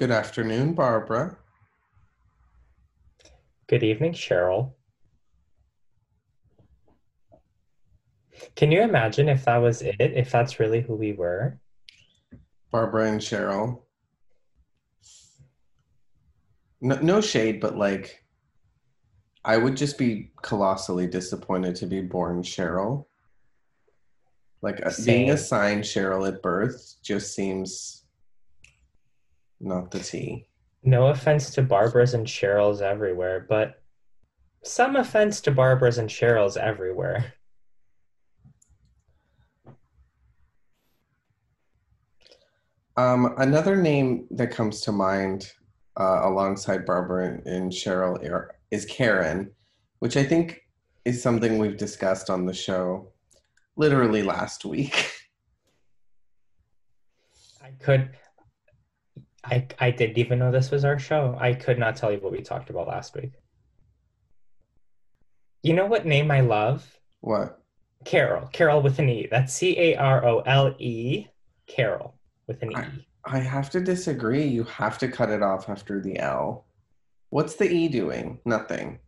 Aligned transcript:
Good 0.00 0.10
afternoon, 0.10 0.72
Barbara. 0.72 1.36
Good 3.66 3.82
evening, 3.82 4.14
Cheryl. 4.14 4.72
Can 8.56 8.72
you 8.72 8.80
imagine 8.80 9.28
if 9.28 9.44
that 9.44 9.58
was 9.58 9.82
it? 9.82 9.96
If 9.98 10.30
that's 10.30 10.58
really 10.58 10.80
who 10.80 10.94
we 10.94 11.12
were? 11.12 11.60
Barbara 12.72 13.10
and 13.10 13.20
Cheryl. 13.20 13.82
No, 16.80 16.98
no 17.02 17.20
shade, 17.20 17.60
but 17.60 17.76
like, 17.76 18.24
I 19.44 19.58
would 19.58 19.76
just 19.76 19.98
be 19.98 20.32
colossally 20.40 21.08
disappointed 21.08 21.76
to 21.76 21.86
be 21.86 22.00
born 22.00 22.42
Cheryl. 22.42 23.04
Like, 24.62 24.80
uh, 24.82 24.92
being 25.04 25.28
assigned 25.28 25.84
Cheryl 25.84 26.26
at 26.26 26.40
birth 26.40 26.94
just 27.02 27.34
seems 27.34 27.99
not 29.60 29.90
the 29.90 30.00
tea. 30.00 30.46
No 30.82 31.08
offense 31.08 31.50
to 31.50 31.62
Barbara's 31.62 32.14
and 32.14 32.26
Cheryl's 32.26 32.80
everywhere, 32.80 33.46
but 33.48 33.82
some 34.64 34.96
offense 34.96 35.40
to 35.42 35.50
Barbara's 35.50 35.98
and 35.98 36.08
Cheryl's 36.08 36.56
everywhere. 36.56 37.34
Um, 42.96 43.34
another 43.38 43.76
name 43.76 44.26
that 44.32 44.50
comes 44.50 44.80
to 44.82 44.92
mind 44.92 45.50
uh, 45.98 46.20
alongside 46.24 46.84
Barbara 46.84 47.40
and, 47.46 47.72
Cheryl 47.72 48.18
is 48.70 48.84
Karen, 48.84 49.50
which 50.00 50.16
I 50.16 50.24
think 50.24 50.60
is 51.04 51.22
something 51.22 51.58
we've 51.58 51.78
discussed 51.78 52.28
on 52.28 52.44
the 52.44 52.52
show 52.52 53.12
literally 53.76 54.22
last 54.22 54.64
week. 54.64 55.12
I 57.62 57.70
could 57.78 58.10
I 59.44 59.66
I 59.78 59.90
didn't 59.90 60.18
even 60.18 60.38
know 60.38 60.50
this 60.50 60.70
was 60.70 60.84
our 60.84 60.98
show. 60.98 61.36
I 61.40 61.54
could 61.54 61.78
not 61.78 61.96
tell 61.96 62.12
you 62.12 62.18
what 62.18 62.32
we 62.32 62.42
talked 62.42 62.70
about 62.70 62.88
last 62.88 63.14
week. 63.14 63.32
You 65.62 65.74
know 65.74 65.86
what 65.86 66.06
name 66.06 66.30
I 66.30 66.40
love? 66.40 66.86
what? 67.20 67.58
Carol. 68.06 68.46
Carol 68.52 68.80
with 68.80 68.98
an 68.98 69.10
E. 69.10 69.28
That's 69.30 69.52
C 69.52 69.78
A 69.78 69.96
R 69.96 70.24
O 70.24 70.40
L 70.40 70.74
E. 70.78 71.26
Carol 71.66 72.14
with 72.46 72.62
an 72.62 72.72
E. 72.72 72.76
I- 72.76 72.90
I 73.26 73.38
have 73.38 73.68
to 73.70 73.80
disagree. 73.82 74.46
You 74.46 74.64
have 74.64 74.96
to 74.98 75.08
cut 75.08 75.28
it 75.28 75.42
off 75.42 75.68
after 75.68 76.00
the 76.00 76.18
L. 76.18 76.64
What's 77.28 77.54
the 77.56 77.70
E 77.70 77.86
doing? 77.88 78.40
Nothing. 78.46 78.98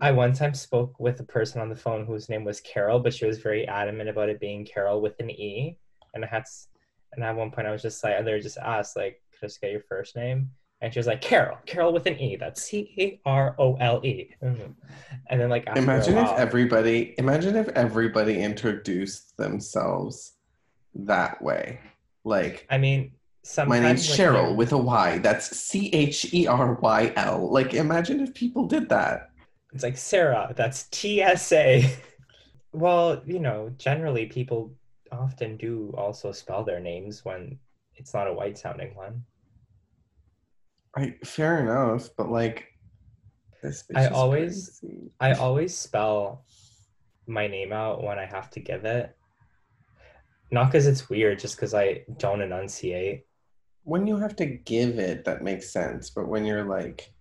I 0.00 0.12
one 0.12 0.32
time 0.32 0.54
spoke 0.54 1.00
with 1.00 1.18
a 1.18 1.24
person 1.24 1.60
on 1.60 1.68
the 1.68 1.74
phone 1.74 2.06
whose 2.06 2.28
name 2.28 2.44
was 2.44 2.60
Carol, 2.60 3.00
but 3.00 3.12
she 3.12 3.26
was 3.26 3.40
very 3.40 3.66
adamant 3.66 4.08
about 4.08 4.28
it 4.28 4.38
being 4.38 4.64
Carol 4.64 5.00
with 5.00 5.18
an 5.18 5.30
E. 5.30 5.76
And 6.14 6.24
I 6.24 6.28
had, 6.28 6.42
s- 6.42 6.68
and 7.12 7.24
at 7.24 7.34
one 7.34 7.50
point 7.50 7.66
I 7.66 7.72
was 7.72 7.82
just 7.82 8.04
like, 8.04 8.24
they 8.24 8.38
just 8.38 8.56
asked, 8.58 8.94
like, 8.96 9.14
I 9.14 9.23
just 9.44 9.60
get 9.60 9.72
your 9.72 9.82
first 9.88 10.16
name? 10.16 10.50
And 10.80 10.92
she 10.92 10.98
was 10.98 11.06
like, 11.06 11.20
Carol, 11.20 11.56
Carol 11.66 11.92
with 11.92 12.06
an 12.06 12.18
E. 12.18 12.36
That's 12.36 12.62
C 12.62 12.94
A 12.98 13.20
R 13.24 13.54
O 13.58 13.74
L 13.76 14.04
E. 14.04 14.34
Mhm. 14.42 14.74
And 15.30 15.40
then 15.40 15.48
like, 15.48 15.66
Imagine 15.76 16.18
if 16.18 16.30
everybody 16.32 17.14
imagine 17.18 17.56
if 17.56 17.68
everybody 17.68 18.40
introduced 18.40 19.36
themselves 19.36 20.34
that 20.94 21.40
way. 21.42 21.80
Like 22.24 22.66
I 22.70 22.78
mean, 22.78 23.12
my 23.66 23.78
name's 23.78 24.08
like, 24.08 24.18
Cheryl 24.18 24.56
with 24.56 24.72
a 24.72 24.78
Y. 24.78 25.18
That's 25.18 25.56
C 25.56 25.90
H 25.92 26.32
E 26.34 26.46
R 26.46 26.74
Y 26.74 27.12
L. 27.16 27.50
Like 27.50 27.74
imagine 27.74 28.20
if 28.20 28.34
people 28.34 28.66
did 28.66 28.88
that. 28.88 29.30
It's 29.72 29.82
like 29.82 29.96
Sarah, 29.96 30.52
that's 30.54 30.84
T 30.84 31.22
S 31.22 31.52
A. 31.52 31.90
Well, 32.74 33.22
you 33.24 33.38
know, 33.38 33.70
generally 33.78 34.26
people 34.26 34.74
often 35.12 35.56
do 35.56 35.94
also 35.96 36.32
spell 36.32 36.64
their 36.64 36.80
names 36.80 37.24
when 37.24 37.56
it's 37.94 38.12
not 38.12 38.26
a 38.26 38.32
white 38.32 38.58
sounding 38.58 38.96
one. 38.96 39.24
I 40.96 41.16
fair 41.24 41.60
enough, 41.60 42.08
but 42.16 42.30
like 42.30 42.66
this 43.62 43.84
I 43.94 44.06
always- 44.08 44.78
crazy. 44.80 45.10
I 45.20 45.32
always 45.32 45.76
spell 45.76 46.44
my 47.26 47.46
name 47.46 47.72
out 47.72 48.02
when 48.02 48.18
I 48.18 48.26
have 48.26 48.50
to 48.50 48.60
give 48.60 48.84
it. 48.84 49.16
Not 50.50 50.66
because 50.66 50.86
it's 50.86 51.08
weird, 51.08 51.38
just 51.38 51.56
because 51.56 51.74
I 51.74 52.04
don't 52.18 52.42
enunciate. 52.42 53.26
when 53.86 54.06
you 54.06 54.16
have 54.16 54.34
to 54.36 54.46
give 54.46 54.98
it, 54.98 55.24
that 55.26 55.42
makes 55.42 55.70
sense. 55.70 56.08
But 56.08 56.26
when 56.28 56.44
you're 56.46 56.64
like 56.64 57.12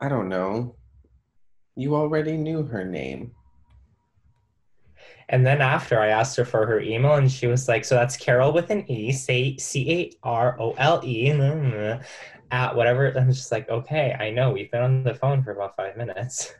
I 0.00 0.08
don't 0.08 0.28
know. 0.28 0.76
You 1.74 1.94
already 1.94 2.36
knew 2.36 2.62
her 2.64 2.84
name. 2.84 3.32
And 5.28 5.44
then 5.44 5.60
after 5.60 5.98
I 5.98 6.08
asked 6.08 6.36
her 6.36 6.44
for 6.44 6.66
her 6.66 6.80
email, 6.80 7.14
and 7.14 7.30
she 7.30 7.46
was 7.46 7.66
like, 7.68 7.84
"So 7.84 7.96
that's 7.96 8.16
Carol 8.16 8.52
with 8.52 8.70
an 8.70 8.88
E, 8.90 9.10
say 9.12 9.56
C 9.56 9.90
A 9.92 10.12
R 10.22 10.60
O 10.60 10.72
L 10.72 11.00
E, 11.04 11.32
uh, 11.32 11.98
at 12.52 12.76
whatever." 12.76 13.12
I'm 13.16 13.32
just 13.32 13.50
like, 13.50 13.68
"Okay, 13.68 14.14
I 14.14 14.30
know. 14.30 14.52
We've 14.52 14.70
been 14.70 14.82
on 14.82 15.02
the 15.02 15.14
phone 15.14 15.42
for 15.42 15.50
about 15.50 15.74
five 15.76 15.96
minutes. 15.96 16.54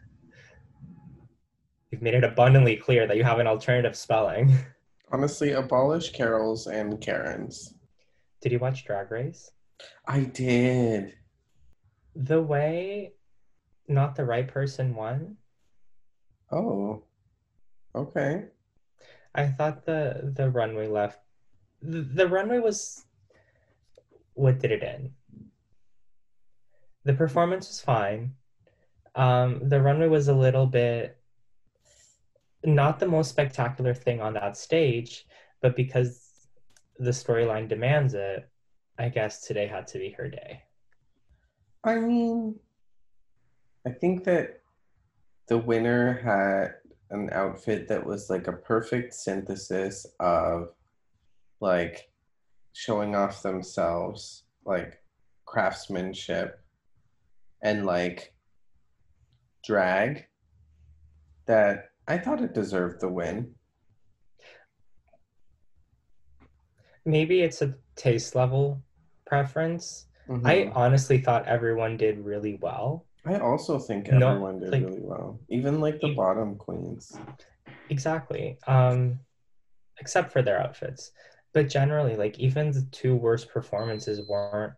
You've 1.91 2.03
made 2.03 2.15
it 2.15 2.25
abundantly 2.25 2.77
clear 2.77 3.06
that 3.06 3.16
you 3.16 3.22
have 3.22 3.38
an 3.38 3.47
alternative 3.47 3.94
spelling." 3.94 4.53
Honestly, 5.12 5.53
abolish 5.53 6.10
Carols 6.10 6.66
and 6.66 7.00
Karens. 7.00 7.75
Did 8.41 8.50
you 8.50 8.59
watch 8.59 8.84
Drag 8.84 9.12
Race? 9.12 9.53
I 10.09 10.21
did. 10.25 11.15
The 12.16 12.43
way, 12.43 13.12
not 13.87 14.16
the 14.16 14.25
right 14.25 14.48
person 14.48 14.94
won. 14.97 15.37
Oh. 16.50 17.04
Okay. 17.94 18.47
I 19.36 19.47
thought 19.47 19.84
the 19.84 20.32
the 20.34 20.50
runway 20.50 20.88
left. 20.88 21.20
The, 21.82 22.00
the 22.00 22.26
runway 22.26 22.58
was. 22.58 23.04
What 24.34 24.58
did 24.58 24.70
it 24.72 24.82
end? 24.82 25.12
The 27.04 27.14
performance 27.14 27.69
was 27.69 27.80
fine. 27.80 28.34
Um, 29.14 29.69
the 29.69 29.80
runway 29.80 30.08
was 30.08 30.28
a 30.28 30.34
little 30.34 30.66
bit. 30.66 31.19
Not 32.64 32.98
the 32.98 33.06
most 33.06 33.30
spectacular 33.30 33.94
thing 33.94 34.20
on 34.20 34.34
that 34.34 34.56
stage, 34.56 35.26
but 35.62 35.76
because 35.76 36.48
the 36.98 37.10
storyline 37.10 37.68
demands 37.68 38.14
it, 38.14 38.48
I 38.98 39.08
guess 39.08 39.47
today 39.47 39.66
had 39.66 39.86
to 39.88 39.98
be 39.98 40.10
her 40.10 40.28
day. 40.28 40.62
I 41.84 41.97
mean, 41.97 42.58
I 43.86 43.91
think 43.91 44.24
that 44.24 44.60
the 45.47 45.58
winner 45.58 46.14
had 46.14 46.74
an 47.11 47.31
outfit 47.33 47.89
that 47.89 48.05
was 48.05 48.28
like 48.31 48.49
a 48.49 48.53
perfect 48.53 49.15
synthesis 49.15 50.06
of 50.21 50.69
like 51.61 52.11
showing 52.72 53.15
off 53.15 53.43
themselves, 53.43 54.44
like 54.65 55.03
craftsmanship 55.45 56.61
and 57.62 57.87
like 57.87 58.34
drag 59.65 60.27
that 61.47 61.91
I 62.09 62.19
thought 62.19 62.43
it 62.43 62.55
deserved 62.55 63.00
the 63.00 63.09
win. 63.09 63.55
Maybe 67.05 67.41
it's 67.41 67.62
a 67.62 67.75
taste 67.95 68.34
level 68.34 68.83
preference. 69.27 70.06
Mhm. 70.28 70.43
I 70.45 70.72
honestly 70.75 71.19
thought 71.19 71.47
everyone 71.47 71.97
did 71.97 72.19
really 72.19 72.56
well. 72.56 73.06
I 73.26 73.38
also 73.38 73.78
think 73.78 74.10
No, 74.10 74.28
everyone 74.28 74.60
did 74.60 74.70
like- 74.70 74.84
really 74.84 75.00
well, 75.03 75.41
even 75.48 75.81
like 75.81 76.00
the 76.00 76.14
bottom 76.14 76.56
queens. 76.56 77.12
Exactly. 77.91 78.59
Um, 78.66 79.19
except 79.98 80.32
for 80.32 80.42
their 80.42 80.60
outfits. 80.60 81.12
But 81.53 81.69
generally, 81.69 82.16
like 82.16 82.38
even 82.38 82.70
the 82.70 82.86
two 82.92 83.16
worst 83.16 83.48
performances 83.48 84.20
weren't 84.28 84.75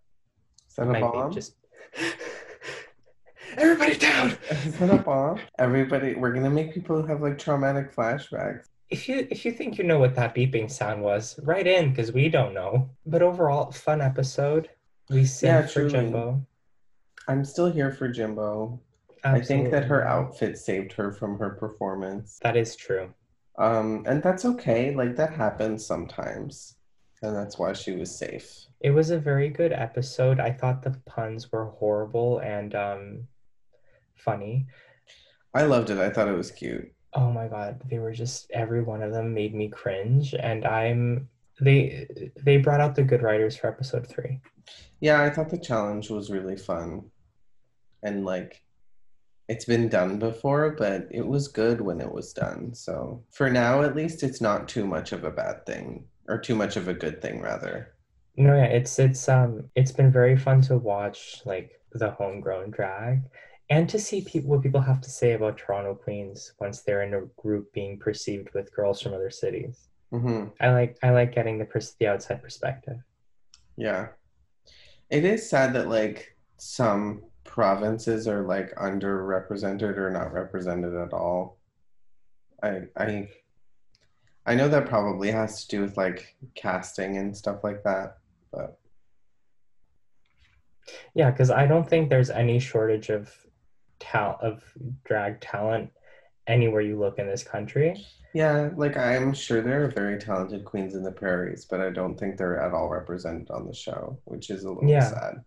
Is 0.69 0.77
that 0.77 0.89
a 0.89 1.01
bomb? 1.01 1.33
just 1.33 1.55
everybody 3.57 3.97
down. 3.97 4.37
Is 4.65 4.79
that 4.79 4.91
a 4.91 4.99
bomb? 5.03 5.41
Everybody, 5.59 6.15
we're 6.15 6.33
gonna 6.33 6.51
make 6.51 6.73
people 6.73 7.05
have 7.07 7.21
like 7.21 7.39
traumatic 7.39 7.95
flashbacks. 7.95 8.67
If 8.91 9.09
you 9.09 9.27
if 9.31 9.45
you 9.45 9.53
think 9.53 9.77
you 9.77 9.85
know 9.85 9.99
what 9.99 10.15
that 10.15 10.35
beeping 10.35 10.71
sound 10.71 11.03
was, 11.03 11.39
write 11.43 11.67
in 11.67 11.91
because 11.91 12.13
we 12.13 12.29
don't 12.29 12.55
know. 12.55 12.89
But 13.05 13.23
overall, 13.23 13.71
fun 13.73 14.01
episode. 14.01 14.71
We 15.11 15.25
sing 15.25 15.49
Yeah, 15.49 15.63
for 15.67 15.89
truly. 15.89 15.91
I'm 17.29 17.45
still 17.45 17.71
here 17.71 17.93
for 17.93 18.09
Jimbo. 18.09 18.81
I 19.25 19.41
think 19.41 19.71
that 19.71 19.85
her 19.85 20.07
outfit 20.07 20.59
saved 20.59 20.93
her 20.93 21.13
from 21.13 21.39
her 21.39 21.51
performance. 21.51 22.39
That 22.43 22.57
is 22.57 22.77
true. 22.77 23.13
Um, 23.59 24.05
and 24.07 24.23
that's 24.23 24.45
okay. 24.45 24.95
Like 24.95 25.17
that 25.17 25.33
happens 25.33 25.85
sometimes. 25.85 26.77
And 27.23 27.35
that's 27.35 27.59
why 27.59 27.73
she 27.73 27.93
was 27.93 28.17
safe. 28.17 28.67
It 28.81 28.91
was 28.93 29.11
a 29.11 29.19
very 29.19 29.49
good 29.49 29.73
episode. 29.73 30.39
I 30.39 30.53
thought 30.53 30.83
the 30.83 30.97
puns 31.05 31.51
were 31.51 31.67
horrible 31.67 32.39
and 32.39 32.75
um 32.75 33.29
funny. 34.15 34.67
I 35.53 35.65
loved 35.65 35.91
it. 35.91 35.99
I 35.99 36.11
thought 36.11 36.29
it 36.29 36.37
was 36.37 36.53
cute. 36.53 36.93
Oh 37.15 37.33
my 37.33 37.49
god, 37.49 37.83
they 37.91 37.99
were 37.99 38.13
just 38.13 38.51
every 38.53 38.83
one 38.83 39.03
of 39.03 39.13
them 39.13 39.35
made 39.35 39.55
me 39.55 39.69
cringe 39.69 40.35
and 40.35 40.65
I'm 40.65 41.29
they 41.61 42.31
they 42.41 42.59
brought 42.59 42.81
out 42.81 42.95
the 42.95 43.03
good 43.03 43.23
writers 43.23 43.57
for 43.57 43.67
episode 43.67 44.07
3. 44.07 44.41
Yeah, 45.01 45.23
I 45.23 45.31
thought 45.31 45.51
the 45.51 45.59
challenge 45.59 46.11
was 46.11 46.31
really 46.31 46.57
fun. 46.57 47.11
And 48.03 48.25
like 48.25 48.63
it's 49.49 49.65
been 49.65 49.89
done 49.89 50.19
before, 50.19 50.71
but 50.71 51.09
it 51.11 51.27
was 51.27 51.49
good 51.49 51.81
when 51.81 52.01
it 52.01 52.13
was 52.13 52.33
done. 52.33 52.75
So 52.75 53.25
for 53.33 53.49
now, 53.49 53.83
at 53.83 53.97
least, 53.97 54.23
it's 54.23 54.41
not 54.41 54.69
too 54.69 54.87
much 54.87 55.13
of 55.13 55.25
a 55.25 55.31
bad 55.31 55.65
thing, 55.65 56.05
or 56.29 56.39
too 56.39 56.55
much 56.55 56.77
of 56.77 56.87
a 56.89 56.95
good 56.95 57.23
thing, 57.23 57.41
rather. 57.41 57.95
No, 58.37 58.55
yeah, 58.55 58.65
it's 58.65 58.99
it's 58.99 59.29
um 59.29 59.69
it's 59.75 59.91
been 59.93 60.13
very 60.13 60.37
fun 60.37 60.61
to 60.63 60.77
watch 60.79 61.43
like 61.45 61.81
the 61.93 62.11
homegrown 62.11 62.71
drag 62.71 63.23
and 63.71 63.89
to 63.89 63.99
see 63.99 64.21
people 64.23 64.51
what 64.51 64.63
people 64.63 64.81
have 64.81 65.01
to 65.01 65.11
say 65.11 65.33
about 65.33 65.59
Toronto 65.59 65.95
Queens 65.95 66.53
once 66.61 66.83
they're 66.83 67.03
in 67.03 67.15
a 67.15 67.23
group 67.41 67.73
being 67.73 67.99
perceived 67.99 68.51
with 68.55 68.75
girls 68.75 69.01
from 69.01 69.15
other 69.15 69.31
cities. 69.31 69.89
hmm 70.11 70.47
I 70.61 70.71
like 70.71 70.99
I 71.03 71.11
like 71.11 71.35
getting 71.35 71.59
the 71.59 71.65
pers- 71.65 71.97
the 71.99 72.07
outside 72.07 72.43
perspective. 72.43 72.99
Yeah. 73.77 74.09
It 75.11 75.25
is 75.25 75.49
sad 75.49 75.73
that 75.75 75.89
like 75.89 76.37
some 76.59 77.23
provinces 77.59 78.29
are 78.29 78.45
like 78.45 78.73
underrepresented 78.77 79.97
or 79.99 80.11
not 80.11 80.33
represented 80.33 80.95
at 80.95 81.13
all. 81.13 81.59
I 82.63 82.83
I 82.97 83.29
I 84.47 84.55
know 84.55 84.69
that 84.69 84.87
probably 84.87 85.33
has 85.33 85.65
to 85.65 85.69
do 85.77 85.83
with 85.83 85.97
like 85.97 86.37
casting 86.55 87.17
and 87.17 87.37
stuff 87.37 87.65
like 87.65 87.83
that, 87.83 88.19
but 88.53 88.79
Yeah, 91.15 91.33
because 91.33 91.51
I 91.51 91.67
don't 91.67 91.89
think 91.91 92.09
there's 92.11 92.31
any 92.31 92.61
shortage 92.61 93.09
of 93.11 93.35
tal 93.99 94.39
of 94.41 94.63
drag 95.05 95.41
talent 95.41 95.91
anywhere 96.47 96.81
you 96.81 96.97
look 96.97 97.19
in 97.19 97.27
this 97.27 97.43
country. 97.43 98.07
yeah, 98.35 98.71
like 98.77 98.97
I'm 98.97 99.33
sure 99.33 99.63
there 99.63 99.83
are 99.85 99.91
very 99.91 100.17
talented 100.21 100.65
queens 100.65 100.95
in 100.95 101.03
the 101.03 101.11
prairies, 101.11 101.67
but 101.69 101.81
I 101.81 101.91
don't 101.91 102.17
think 102.17 102.37
they're 102.37 102.61
at 102.61 102.73
all 102.73 102.89
represented 102.89 103.51
on 103.51 103.67
the 103.67 103.75
show, 103.75 104.17
which 104.27 104.49
is 104.49 104.63
a 104.63 104.71
little 104.73 104.89
Yeah. 104.89 105.11
sad. 105.11 105.45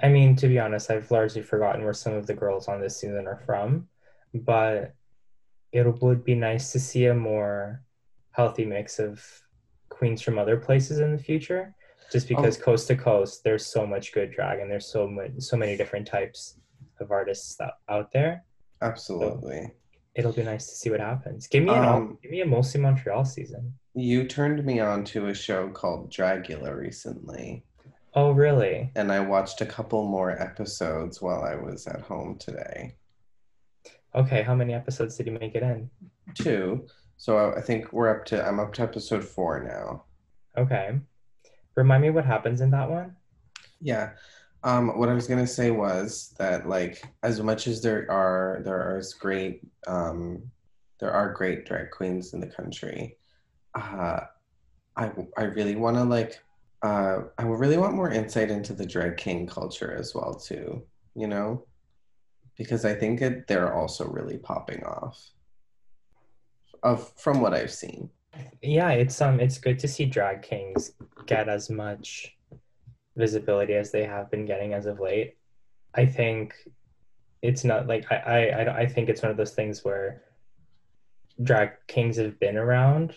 I 0.00 0.08
mean, 0.08 0.36
to 0.36 0.48
be 0.48 0.58
honest, 0.58 0.90
I've 0.90 1.10
largely 1.10 1.42
forgotten 1.42 1.84
where 1.84 1.94
some 1.94 2.12
of 2.12 2.26
the 2.26 2.34
girls 2.34 2.68
on 2.68 2.80
this 2.80 2.98
season 2.98 3.26
are 3.26 3.42
from, 3.44 3.88
but 4.32 4.94
it 5.72 6.02
would 6.02 6.24
be 6.24 6.34
nice 6.34 6.72
to 6.72 6.80
see 6.80 7.06
a 7.06 7.14
more 7.14 7.82
healthy 8.30 8.64
mix 8.64 8.98
of 8.98 9.24
queens 9.88 10.22
from 10.22 10.38
other 10.38 10.56
places 10.56 11.00
in 11.00 11.12
the 11.12 11.22
future. 11.22 11.74
Just 12.10 12.28
because 12.28 12.56
coast 12.56 12.86
to 12.88 12.96
coast, 12.96 13.42
there's 13.44 13.66
so 13.66 13.86
much 13.86 14.12
good 14.12 14.30
drag 14.30 14.60
and 14.60 14.70
there's 14.70 14.86
so 14.86 15.06
much, 15.06 15.32
so 15.38 15.56
many 15.56 15.76
different 15.76 16.06
types 16.06 16.58
of 17.00 17.10
artists 17.10 17.56
that, 17.56 17.74
out 17.88 18.12
there. 18.12 18.44
Absolutely. 18.80 19.74
It'll 20.14 20.32
be 20.32 20.42
nice 20.42 20.66
to 20.66 20.74
see 20.74 20.90
what 20.90 21.00
happens. 21.00 21.46
Give 21.48 21.64
me 21.64 21.70
an 21.70 21.84
Um, 21.84 22.18
give 22.22 22.30
me 22.30 22.40
a 22.40 22.46
mostly 22.46 22.80
Montreal 22.80 23.24
season. 23.24 23.74
You 23.94 24.26
turned 24.26 24.64
me 24.64 24.80
on 24.80 25.04
to 25.06 25.26
a 25.26 25.34
show 25.34 25.68
called 25.68 26.10
Dragula 26.10 26.74
recently. 26.74 27.64
Oh, 28.14 28.30
really? 28.32 28.90
and 28.96 29.12
I 29.12 29.20
watched 29.20 29.60
a 29.60 29.66
couple 29.66 30.06
more 30.08 30.30
episodes 30.30 31.20
while 31.20 31.42
I 31.42 31.54
was 31.54 31.86
at 31.86 32.00
home 32.00 32.36
today. 32.38 32.96
Okay, 34.14 34.42
how 34.42 34.54
many 34.54 34.74
episodes 34.74 35.16
did 35.16 35.26
you 35.26 35.32
make 35.32 35.54
it 35.54 35.62
in? 35.62 35.90
Two. 36.34 36.86
So 37.16 37.36
I 37.36 37.58
I 37.58 37.60
think 37.60 37.92
we're 37.92 38.08
up 38.08 38.24
to 38.26 38.44
I'm 38.46 38.58
up 38.60 38.72
to 38.74 38.82
episode 38.82 39.24
four 39.24 39.62
now. 39.62 40.04
Okay. 40.56 40.98
Remind 41.76 42.02
me 42.02 42.10
what 42.10 42.24
happens 42.24 42.60
in 42.60 42.70
that 42.70 42.90
one? 42.90 43.14
Yeah. 43.80 44.10
Um, 44.64 44.98
what 44.98 45.08
I 45.08 45.14
was 45.14 45.26
gonna 45.28 45.46
say 45.46 45.70
was 45.70 46.34
that 46.38 46.68
like 46.68 47.02
as 47.22 47.40
much 47.40 47.66
as 47.68 47.80
there 47.82 48.10
are 48.10 48.60
there 48.64 48.78
are 48.78 49.02
great 49.20 49.60
um, 49.86 50.50
there 50.98 51.12
are 51.12 51.32
great 51.32 51.64
drag 51.66 51.90
queens 51.90 52.32
in 52.34 52.40
the 52.40 52.48
country, 52.48 53.16
uh, 53.74 54.20
I 54.96 55.12
I 55.36 55.44
really 55.44 55.76
want 55.76 55.96
to 55.96 56.04
like 56.04 56.40
uh, 56.82 57.20
I 57.36 57.42
really 57.42 57.78
want 57.78 57.94
more 57.94 58.10
insight 58.10 58.50
into 58.50 58.72
the 58.72 58.86
drag 58.86 59.16
king 59.16 59.46
culture 59.46 59.92
as 59.92 60.14
well 60.14 60.34
too. 60.34 60.82
You 61.14 61.26
know, 61.26 61.66
because 62.56 62.84
I 62.84 62.94
think 62.94 63.20
it, 63.20 63.46
they're 63.46 63.74
also 63.74 64.06
really 64.08 64.38
popping 64.38 64.84
off. 64.84 65.18
Of 66.82 67.12
from 67.16 67.40
what 67.40 67.54
I've 67.54 67.72
seen. 67.72 68.10
Yeah, 68.62 68.90
it's 68.90 69.20
um 69.20 69.40
it's 69.40 69.58
good 69.58 69.78
to 69.80 69.88
see 69.88 70.04
drag 70.04 70.42
kings 70.42 70.92
get 71.26 71.48
as 71.48 71.70
much 71.70 72.36
visibility 73.16 73.74
as 73.74 73.90
they 73.90 74.04
have 74.04 74.30
been 74.30 74.46
getting 74.46 74.74
as 74.74 74.86
of 74.86 75.00
late. 75.00 75.36
I 75.94 76.06
think 76.06 76.54
it's 77.42 77.64
not 77.64 77.88
like 77.88 78.10
I 78.12 78.16
I 78.16 78.38
I, 78.46 78.78
I 78.80 78.86
think 78.86 79.08
it's 79.08 79.22
one 79.22 79.30
of 79.32 79.36
those 79.36 79.54
things 79.54 79.84
where 79.84 80.22
drag 81.42 81.70
kings 81.88 82.16
have 82.16 82.38
been 82.38 82.56
around. 82.56 83.14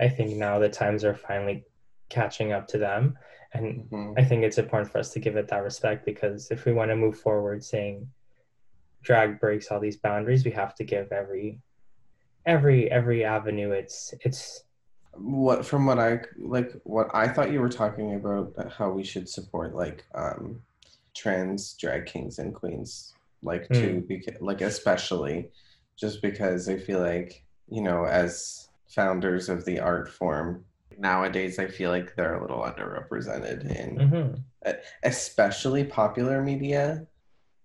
I 0.00 0.08
think 0.08 0.36
now 0.36 0.58
the 0.58 0.68
times 0.68 1.04
are 1.04 1.14
finally 1.14 1.64
catching 2.08 2.52
up 2.52 2.66
to 2.68 2.78
them 2.78 3.16
and 3.52 3.88
Mhm. 3.90 4.14
I 4.18 4.24
think 4.24 4.44
it's 4.44 4.58
important 4.58 4.90
for 4.90 4.98
us 4.98 5.12
to 5.12 5.20
give 5.20 5.36
it 5.36 5.48
that 5.48 5.62
respect 5.62 6.04
because 6.04 6.50
if 6.50 6.64
we 6.64 6.72
want 6.72 6.90
to 6.90 6.96
move 6.96 7.18
forward 7.18 7.64
saying 7.64 8.08
drag 9.02 9.40
breaks 9.40 9.70
all 9.70 9.80
these 9.80 9.96
boundaries, 9.96 10.44
we 10.44 10.50
have 10.50 10.74
to 10.76 10.84
give 10.84 11.12
every 11.12 11.60
every 12.44 12.90
every 12.90 13.24
avenue 13.24 13.70
its 13.70 14.14
its 14.20 14.64
What 15.12 15.64
from 15.64 15.86
what 15.86 15.98
I 15.98 16.20
like 16.38 16.72
what 16.84 17.08
I 17.14 17.28
thought 17.28 17.52
you 17.52 17.60
were 17.60 17.68
talking 17.68 18.14
about 18.14 18.52
uh, 18.58 18.68
how 18.68 18.90
we 18.90 19.04
should 19.04 19.28
support 19.28 19.74
like 19.74 20.04
um 20.14 20.62
trans 21.14 21.74
drag 21.74 22.06
kings 22.06 22.38
and 22.38 22.54
queens 22.54 23.14
like 23.42 23.68
to 23.70 24.04
because 24.06 24.40
like 24.40 24.60
especially 24.60 25.50
just 25.96 26.20
because 26.20 26.68
I 26.68 26.76
feel 26.76 27.00
like 27.00 27.44
you 27.68 27.82
know 27.82 28.04
as 28.04 28.68
founders 28.88 29.48
of 29.48 29.64
the 29.64 29.80
art 29.80 30.08
form 30.08 30.64
nowadays 30.98 31.58
I 31.58 31.66
feel 31.66 31.90
like 31.90 32.14
they're 32.16 32.34
a 32.36 32.40
little 32.42 32.62
underrepresented 32.62 33.64
in 33.70 33.96
Mhm. 33.96 34.42
especially 35.02 35.84
popular 35.84 36.42
media, 36.42 37.06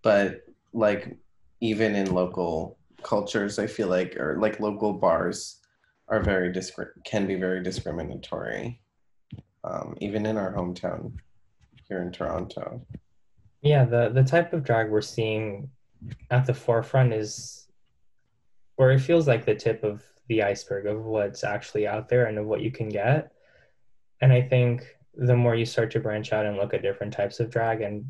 but 0.01 0.41
like 0.73 1.17
even 1.59 1.95
in 1.95 2.13
local 2.13 2.77
cultures, 3.03 3.57
I 3.59 3.67
feel 3.67 3.87
like, 3.87 4.15
or 4.17 4.37
like 4.39 4.59
local 4.59 4.93
bars 4.93 5.59
are 6.07 6.21
very 6.21 6.51
discri- 6.51 6.91
can 7.05 7.25
be 7.25 7.35
very 7.35 7.63
discriminatory. 7.63 8.81
Um, 9.63 9.95
even 9.99 10.25
in 10.25 10.37
our 10.37 10.53
hometown 10.53 11.13
here 11.87 12.01
in 12.01 12.11
Toronto. 12.11 12.85
Yeah, 13.61 13.85
the 13.85 14.09
the 14.09 14.23
type 14.23 14.53
of 14.53 14.63
drag 14.63 14.89
we're 14.89 15.01
seeing 15.01 15.69
at 16.31 16.45
the 16.45 16.53
forefront 16.53 17.13
is 17.13 17.67
where 18.75 18.91
it 18.91 18.99
feels 18.99 19.27
like 19.27 19.45
the 19.45 19.53
tip 19.55 19.83
of 19.83 20.03
the 20.31 20.43
iceberg 20.43 20.85
of 20.85 21.03
what's 21.03 21.43
actually 21.43 21.85
out 21.85 22.07
there 22.07 22.27
and 22.27 22.37
of 22.37 22.45
what 22.45 22.61
you 22.61 22.71
can 22.71 22.87
get. 22.87 23.33
And 24.21 24.31
I 24.31 24.41
think 24.41 24.87
the 25.13 25.35
more 25.35 25.55
you 25.55 25.65
start 25.65 25.91
to 25.91 25.99
branch 25.99 26.31
out 26.31 26.45
and 26.45 26.55
look 26.55 26.73
at 26.73 26.81
different 26.81 27.11
types 27.11 27.41
of 27.41 27.49
drag 27.49 27.81
and 27.81 28.05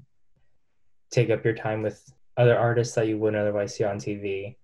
take 1.10 1.32
up 1.32 1.44
your 1.44 1.56
time 1.56 1.82
with 1.82 2.14
other 2.38 2.56
artists 2.56 2.94
that 2.94 3.08
you 3.08 3.18
wouldn't 3.18 3.42
otherwise 3.42 3.76
see 3.76 3.86
on 3.86 3.98
TV. 3.98 4.56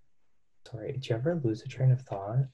Sorry, 0.69 0.91
do 0.91 0.99
you 1.01 1.15
ever 1.15 1.41
lose 1.43 1.63
a 1.63 1.67
train 1.67 1.91
of 1.91 2.01
thought? 2.01 2.45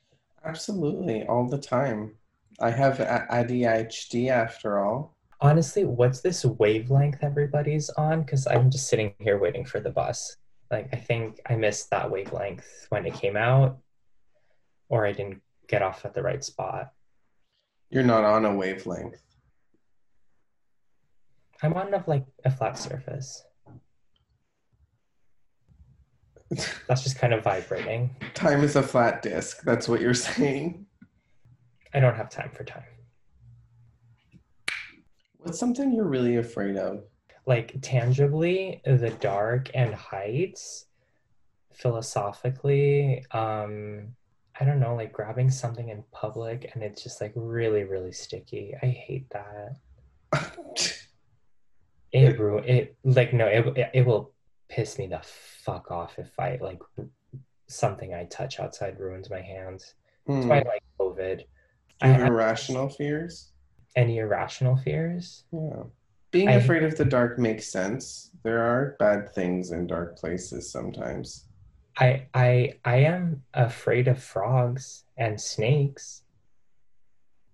Absolutely, 0.45 1.23
all 1.23 1.49
the 1.49 1.57
time. 1.57 2.15
I 2.61 2.71
have 2.71 2.99
ADHD 2.99 4.29
after 4.29 4.79
all. 4.79 5.17
Honestly, 5.41 5.83
what's 5.83 6.21
this 6.21 6.45
wavelength 6.45 7.17
everybody's 7.21 7.89
on? 7.89 8.21
Because 8.21 8.47
I'm 8.47 8.71
just 8.71 8.87
sitting 8.87 9.13
here 9.19 9.37
waiting 9.37 9.65
for 9.65 9.81
the 9.81 9.89
bus. 9.89 10.37
Like, 10.71 10.87
I 10.93 10.95
think 10.95 11.41
I 11.45 11.57
missed 11.57 11.89
that 11.89 12.09
wavelength 12.09 12.87
when 12.87 13.05
it 13.05 13.15
came 13.15 13.35
out, 13.35 13.79
or 14.93 15.07
I 15.07 15.11
didn't 15.11 15.41
get 15.67 15.81
off 15.81 16.05
at 16.05 16.13
the 16.13 16.21
right 16.21 16.43
spot. 16.43 16.91
You're 17.89 18.03
not 18.03 18.23
on 18.23 18.45
a 18.45 18.53
wavelength. 18.53 19.23
I'm 21.63 21.73
on 21.73 21.91
a, 21.91 22.03
like 22.05 22.27
a 22.45 22.51
flat 22.51 22.77
surface. 22.77 23.43
That's 26.87 27.01
just 27.01 27.17
kind 27.17 27.33
of 27.33 27.43
vibrating. 27.43 28.15
Time 28.35 28.63
is 28.63 28.75
a 28.75 28.83
flat 28.83 29.23
disk. 29.23 29.63
That's 29.63 29.89
what 29.89 29.99
you're 29.99 30.13
saying. 30.13 30.85
I 31.95 31.99
don't 31.99 32.15
have 32.15 32.29
time 32.29 32.51
for 32.53 32.63
time. 32.63 32.83
What's 35.39 35.57
something 35.57 35.91
you're 35.91 36.05
really 36.05 36.35
afraid 36.35 36.77
of? 36.77 37.05
Like, 37.47 37.77
tangibly, 37.81 38.79
the 38.85 39.09
dark 39.19 39.71
and 39.73 39.95
heights, 39.95 40.85
philosophically, 41.71 43.25
um, 43.31 44.13
I 44.63 44.65
don't 44.65 44.79
know, 44.79 44.95
like 44.95 45.11
grabbing 45.11 45.49
something 45.49 45.89
in 45.89 46.05
public 46.13 46.71
and 46.73 46.81
it's 46.81 47.03
just 47.03 47.19
like 47.19 47.33
really, 47.35 47.83
really 47.83 48.13
sticky. 48.13 48.73
I 48.81 48.85
hate 48.87 49.29
that. 49.31 49.75
It 52.13 52.39
ru- 52.39 52.59
it 52.59 52.95
like 53.03 53.33
no, 53.33 53.47
it 53.47 53.65
it- 53.75 53.89
it 53.95 54.05
will 54.05 54.31
piss 54.69 54.99
me 54.99 55.07
the 55.07 55.19
fuck 55.23 55.89
off 55.89 56.19
if 56.19 56.29
I 56.39 56.59
like 56.61 56.79
something 57.67 58.13
I 58.13 58.25
touch 58.25 58.59
outside 58.59 58.99
ruins 58.99 59.31
my 59.31 59.41
hands. 59.41 59.95
That's 60.27 60.43
Hmm. 60.43 60.49
why 60.49 60.59
I 60.59 60.63
like 60.63 60.83
COVID. 60.99 61.37
Do 61.99 62.07
you 62.07 62.13
have 62.13 62.27
irrational 62.27 62.87
fears? 62.89 63.51
Any 63.95 64.19
irrational 64.19 64.75
fears? 64.77 65.43
Yeah. 65.51 65.83
Being 66.29 66.49
I- 66.49 66.53
afraid 66.61 66.83
of 66.83 66.95
the 66.97 67.05
dark 67.05 67.39
makes 67.39 67.67
sense. 67.71 68.29
There 68.43 68.59
are 68.61 68.95
bad 68.99 69.33
things 69.33 69.71
in 69.71 69.87
dark 69.87 70.15
places 70.15 70.71
sometimes. 70.71 71.47
I 71.97 72.27
I 72.33 72.73
I 72.83 72.97
am 72.97 73.43
afraid 73.53 74.07
of 74.07 74.21
frogs 74.21 75.03
and 75.17 75.39
snakes. 75.39 76.21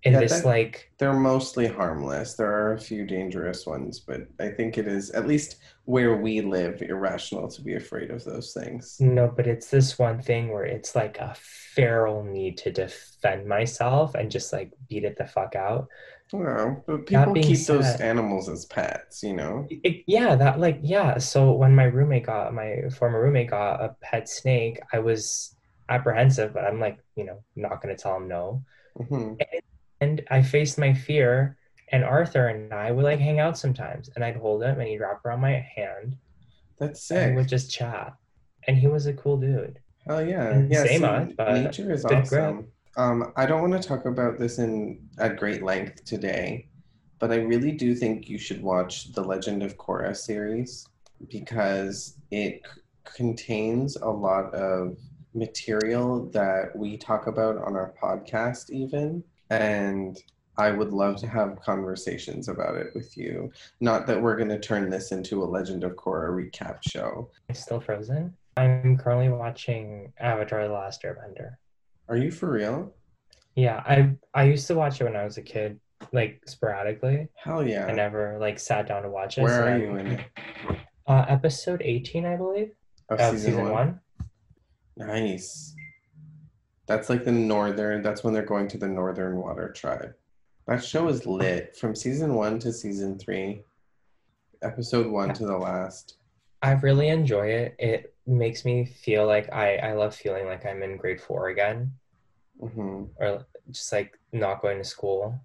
in 0.02 0.14
Yeah, 0.14 0.20
this 0.20 0.44
like 0.44 0.90
They're 0.98 1.12
mostly 1.12 1.66
harmless. 1.66 2.34
There 2.34 2.50
are 2.50 2.72
a 2.72 2.80
few 2.80 3.04
dangerous 3.04 3.66
ones, 3.66 4.00
but 4.00 4.22
I 4.38 4.48
think 4.48 4.78
it 4.78 4.86
is, 4.88 5.10
at 5.10 5.26
least 5.26 5.56
where 5.84 6.16
we 6.16 6.40
live, 6.40 6.80
irrational 6.82 7.48
to 7.48 7.62
be 7.62 7.74
afraid 7.74 8.10
of 8.10 8.24
those 8.24 8.54
things. 8.54 8.96
no, 8.98 9.28
but 9.28 9.46
it's 9.46 9.70
this 9.70 9.98
one 9.98 10.22
thing 10.22 10.52
where 10.52 10.64
it's 10.64 10.94
like 10.96 11.18
a 11.18 11.34
feral 11.38 12.24
need 12.24 12.56
to 12.58 12.72
defend 12.72 13.46
myself 13.46 14.14
and 14.14 14.30
just 14.30 14.52
like 14.52 14.72
beat 14.88 15.04
it 15.04 15.16
the 15.18 15.26
fuck 15.26 15.54
out. 15.54 15.88
Well, 16.32 16.84
but 16.86 17.06
people 17.06 17.34
keep 17.38 17.66
those 17.66 17.96
animals 17.96 18.48
as 18.48 18.64
pets, 18.66 19.22
you 19.22 19.34
know? 19.34 19.66
It- 19.70 20.04
yeah, 20.06 20.34
that 20.36 20.58
like 20.60 20.78
yeah. 20.82 21.18
So 21.18 21.52
when 21.52 21.74
my 21.74 21.84
roommate 21.84 22.26
got 22.26 22.54
my 22.54 22.88
former 22.98 23.20
roommate 23.22 23.50
got 23.50 23.80
a 23.82 23.96
pet 24.00 24.28
snake, 24.28 24.80
I 24.92 24.98
was 25.00 25.56
apprehensive, 25.88 26.52
but 26.54 26.64
I'm 26.64 26.80
like, 26.80 26.98
you 27.16 27.24
know, 27.24 27.42
not 27.56 27.82
gonna 27.82 27.96
tell 27.96 28.16
him 28.16 28.28
no. 28.28 28.64
hmm 29.08 29.34
And 30.00 30.22
I 30.30 30.42
faced 30.42 30.78
my 30.78 30.94
fear, 30.94 31.56
and 31.92 32.04
Arthur 32.04 32.46
and 32.48 32.72
I 32.72 32.90
would 32.90 33.04
like 33.04 33.18
hang 33.18 33.38
out 33.40 33.58
sometimes, 33.58 34.08
and 34.14 34.24
I'd 34.24 34.36
hold 34.36 34.62
him, 34.62 34.78
and 34.80 34.88
he'd 34.88 34.98
wrap 35.00 35.24
around 35.24 35.40
my 35.40 35.64
hand, 35.76 36.16
That's 36.78 37.10
and 37.10 37.30
we 37.30 37.32
would 37.36 37.48
just 37.48 37.70
chat. 37.70 38.14
And 38.66 38.76
he 38.78 38.86
was 38.86 39.06
a 39.06 39.12
cool 39.14 39.36
dude. 39.38 39.78
Hell 40.06 40.24
yeah. 40.26 40.64
Yeah, 40.68 40.86
see, 40.86 40.98
much, 40.98 41.36
but 41.36 41.54
nature 41.64 41.92
is 41.92 42.04
grip. 42.04 42.56
Um, 43.00 43.32
I 43.34 43.46
don't 43.46 43.62
want 43.62 43.80
to 43.80 43.88
talk 43.88 44.04
about 44.04 44.38
this 44.38 44.58
in 44.58 45.00
at 45.18 45.38
great 45.38 45.62
length 45.62 46.04
today, 46.04 46.68
but 47.18 47.32
I 47.32 47.36
really 47.36 47.72
do 47.72 47.94
think 47.94 48.28
you 48.28 48.36
should 48.36 48.62
watch 48.62 49.14
the 49.14 49.22
Legend 49.22 49.62
of 49.62 49.78
Korra 49.78 50.14
series 50.14 50.86
because 51.30 52.18
it 52.30 52.60
c- 52.62 52.82
contains 53.04 53.96
a 53.96 54.06
lot 54.10 54.52
of 54.52 54.98
material 55.32 56.26
that 56.32 56.76
we 56.76 56.98
talk 56.98 57.26
about 57.26 57.56
on 57.56 57.74
our 57.74 57.94
podcast 58.02 58.68
even 58.68 59.24
and 59.48 60.18
I 60.58 60.70
would 60.70 60.92
love 60.92 61.16
to 61.20 61.26
have 61.26 61.58
conversations 61.62 62.48
about 62.48 62.76
it 62.76 62.88
with 62.94 63.16
you. 63.16 63.50
Not 63.80 64.06
that 64.08 64.20
we're 64.20 64.36
going 64.36 64.50
to 64.50 64.58
turn 64.58 64.90
this 64.90 65.10
into 65.10 65.42
a 65.42 65.46
Legend 65.46 65.84
of 65.84 65.92
Korra 65.92 66.28
recap 66.28 66.80
show. 66.86 67.30
It's 67.48 67.60
still 67.60 67.80
frozen. 67.80 68.36
I'm 68.58 68.98
currently 68.98 69.30
watching 69.30 70.12
Avatar: 70.18 70.68
The 70.68 70.74
Last 70.74 71.02
Airbender. 71.02 71.54
Are 72.10 72.16
you 72.16 72.30
for 72.32 72.50
real? 72.50 72.92
Yeah, 73.54 73.82
I 73.86 74.16
I 74.34 74.44
used 74.44 74.66
to 74.66 74.74
watch 74.74 75.00
it 75.00 75.04
when 75.04 75.14
I 75.16 75.24
was 75.24 75.38
a 75.38 75.42
kid, 75.42 75.78
like 76.12 76.42
sporadically. 76.46 77.28
Hell 77.36 77.66
yeah. 77.66 77.86
I 77.86 77.92
never 77.92 78.36
like 78.40 78.58
sat 78.58 78.86
down 78.88 79.04
to 79.04 79.08
watch 79.08 79.38
it. 79.38 79.42
Where 79.42 79.56
so 79.58 79.62
are 79.64 79.68
I'm- 79.68 79.80
you 79.80 79.96
in 79.96 80.06
it? 80.08 80.20
Uh, 81.06 81.24
episode 81.28 81.82
18, 81.84 82.26
I 82.26 82.36
believe. 82.36 82.72
Of 83.08 83.18
Of 83.20 83.38
season, 83.38 83.70
one. 83.70 84.00
Nice. 84.96 85.74
That's 86.86 87.08
like 87.08 87.24
the 87.24 87.32
northern, 87.32 88.02
that's 88.02 88.22
when 88.24 88.34
they're 88.34 88.44
going 88.44 88.68
to 88.68 88.78
the 88.78 88.88
Northern 88.88 89.36
Water 89.36 89.72
Tribe. 89.72 90.12
That 90.66 90.84
show 90.84 91.08
is 91.08 91.26
lit 91.26 91.76
from 91.76 91.94
season 91.96 92.34
one 92.34 92.58
to 92.60 92.72
season 92.72 93.18
three, 93.18 93.62
episode 94.62 95.06
one 95.06 95.32
to 95.34 95.46
the 95.46 95.56
last. 95.56 96.16
I 96.62 96.72
really 96.72 97.08
enjoy 97.08 97.46
it. 97.46 97.74
It 97.78 98.14
makes 98.30 98.64
me 98.64 98.84
feel 98.84 99.26
like 99.26 99.52
I 99.52 99.76
I 99.76 99.92
love 99.92 100.14
feeling 100.14 100.46
like 100.46 100.64
I'm 100.64 100.82
in 100.82 100.96
grade 100.96 101.20
four 101.20 101.48
again, 101.48 101.92
hmm 102.60 103.04
or 103.16 103.46
just 103.70 103.92
like 103.92 104.18
not 104.32 104.62
going 104.62 104.78
to 104.78 104.84
school, 104.84 105.38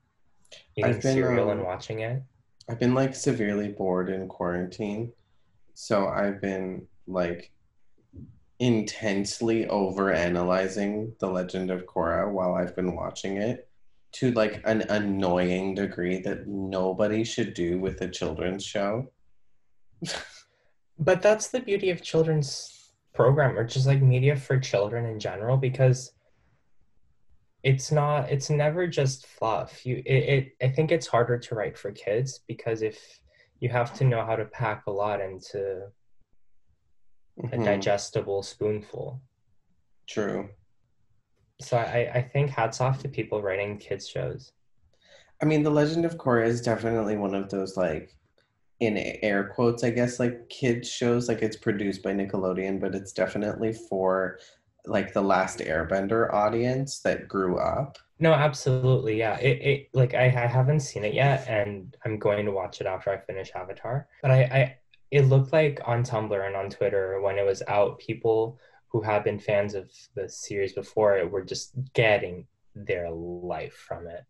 eating 0.75 0.91
I've 0.91 1.01
been, 1.01 1.15
cereal 1.15 1.49
um, 1.49 1.57
and 1.57 1.65
watching 1.65 2.01
it. 2.01 2.21
I've 2.69 2.79
been 2.79 2.93
like 2.93 3.15
severely 3.15 3.69
bored 3.69 4.09
in 4.09 4.27
quarantine. 4.27 5.11
So 5.73 6.07
I've 6.07 6.41
been 6.41 6.87
like 7.07 7.51
intensely 8.59 9.67
over 9.67 10.13
analyzing 10.13 11.13
The 11.19 11.27
Legend 11.27 11.69
of 11.69 11.85
Korra 11.85 12.31
while 12.31 12.53
I've 12.53 12.75
been 12.75 12.95
watching 12.95 13.37
it 13.37 13.67
to 14.13 14.31
like 14.31 14.61
an 14.63 14.81
annoying 14.83 15.75
degree 15.75 16.19
that 16.21 16.47
nobody 16.47 17.23
should 17.25 17.53
do 17.53 17.79
with 17.79 17.99
a 18.01 18.07
children's 18.07 18.63
show. 18.63 19.11
But 20.97 21.21
that's 21.21 21.49
the 21.49 21.59
beauty 21.59 21.89
of 21.89 22.01
children's 22.01 22.74
program 23.15 23.57
or 23.57 23.63
just 23.63 23.87
like 23.87 24.01
media 24.01 24.35
for 24.35 24.59
children 24.59 25.05
in 25.05 25.19
general 25.19 25.57
because 25.57 26.11
it's 27.63 27.91
not 27.91 28.29
it's 28.31 28.49
never 28.49 28.85
just 28.87 29.25
fluff. 29.25 29.85
You 29.85 30.03
it, 30.05 30.13
it 30.35 30.55
I 30.61 30.69
think 30.69 30.91
it's 30.91 31.07
harder 31.07 31.39
to 31.39 31.55
write 31.55 31.77
for 31.77 31.91
kids 31.91 32.41
because 32.47 32.81
if 32.81 33.19
you 33.59 33.69
have 33.69 33.93
to 33.95 34.03
know 34.03 34.23
how 34.25 34.35
to 34.35 34.45
pack 34.45 34.83
a 34.87 34.91
lot 34.91 35.19
into 35.21 35.87
a 37.51 37.57
Mhm, 37.57 37.65
digestible 37.65 38.43
spoonful. 38.43 39.21
True. 40.07 40.49
So 41.61 41.77
I, 41.77 42.11
I 42.13 42.21
think 42.21 42.49
hats 42.51 42.81
off 42.81 43.01
to 43.01 43.09
people 43.09 43.41
writing 43.41 43.77
kids 43.77 44.07
shows. 44.07 44.51
I 45.41 45.45
mean, 45.45 45.63
The 45.63 45.69
Legend 45.69 46.05
of 46.05 46.17
Korra 46.17 46.45
is 46.45 46.61
definitely 46.61 47.17
one 47.17 47.33
of 47.35 47.49
those 47.49 47.75
like 47.77 48.15
in 48.79 48.97
air 49.21 49.45
quotes, 49.45 49.83
I 49.83 49.89
guess, 49.89 50.19
like 50.19 50.49
kids 50.49 50.89
shows. 50.89 51.27
Like 51.27 51.41
it's 51.41 51.57
produced 51.57 52.03
by 52.03 52.13
Nickelodeon, 52.13 52.79
but 52.79 52.95
it's 52.95 53.13
definitely 53.13 53.73
for 53.73 54.39
like 54.85 55.13
the 55.13 55.21
Last 55.21 55.59
Airbender 55.59 56.31
audience 56.33 56.99
that 56.99 57.27
grew 57.27 57.57
up. 57.57 57.97
No, 58.19 58.33
absolutely, 58.33 59.17
yeah. 59.17 59.37
It, 59.39 59.61
it 59.61 59.89
like 59.93 60.13
I, 60.13 60.25
I 60.25 60.47
haven't 60.47 60.81
seen 60.81 61.03
it 61.03 61.13
yet, 61.13 61.47
and 61.47 61.95
I'm 62.05 62.17
going 62.17 62.45
to 62.45 62.51
watch 62.51 62.79
it 62.81 62.87
after 62.87 63.11
I 63.11 63.17
finish 63.17 63.51
Avatar. 63.55 64.07
But 64.21 64.31
I, 64.31 64.41
I 64.43 64.77
it 65.11 65.23
looked 65.23 65.53
like 65.53 65.81
on 65.85 66.03
Tumblr 66.03 66.47
and 66.47 66.55
on 66.55 66.69
Twitter 66.69 67.21
when 67.21 67.37
it 67.37 67.45
was 67.45 67.61
out, 67.67 67.99
people 67.99 68.59
who 68.87 69.01
had 69.01 69.23
been 69.23 69.39
fans 69.39 69.73
of 69.73 69.91
the 70.15 70.29
series 70.29 70.73
before 70.73 71.17
it 71.17 71.29
were 71.29 71.43
just 71.43 71.73
getting 71.93 72.45
their 72.75 73.09
life 73.11 73.73
from 73.73 74.07
it. 74.07 74.23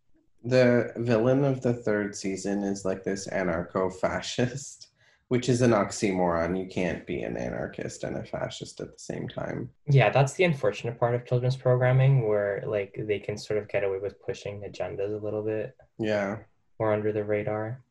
The 0.46 0.94
villain 0.98 1.44
of 1.44 1.62
the 1.62 1.74
third 1.74 2.16
season 2.16 2.64
is 2.64 2.86
like 2.86 3.04
this 3.04 3.28
anarcho-fascist, 3.28 4.90
which 5.30 5.50
is 5.50 5.62
an 5.64 5.72
oxymoron. 5.72 6.58
You 6.58 6.68
can't 6.68 7.06
be 7.08 7.24
an 7.24 7.36
anarchist 7.36 8.04
and 8.04 8.18
a 8.18 8.24
fascist 8.24 8.80
at 8.80 8.92
the 8.94 9.00
same 9.00 9.28
time. 9.28 9.72
Yeah, 9.88 10.12
that's 10.12 10.34
the 10.34 10.44
unfortunate 10.44 11.00
part 11.00 11.16
of 11.16 11.26
children's 11.26 11.56
programming 11.56 12.28
where 12.28 12.64
like 12.68 12.96
they 13.08 13.18
can 13.18 13.38
sort 13.38 13.58
of 13.60 13.68
get 13.68 13.84
away 13.84 13.98
with 13.98 14.22
pushing 14.22 14.62
agendas 14.62 15.20
a 15.20 15.24
little 15.24 15.42
bit 15.44 15.76
Yeah. 15.98 16.38
more 16.80 16.94
under 16.94 17.12
the 17.12 17.24
radar. 17.24 17.82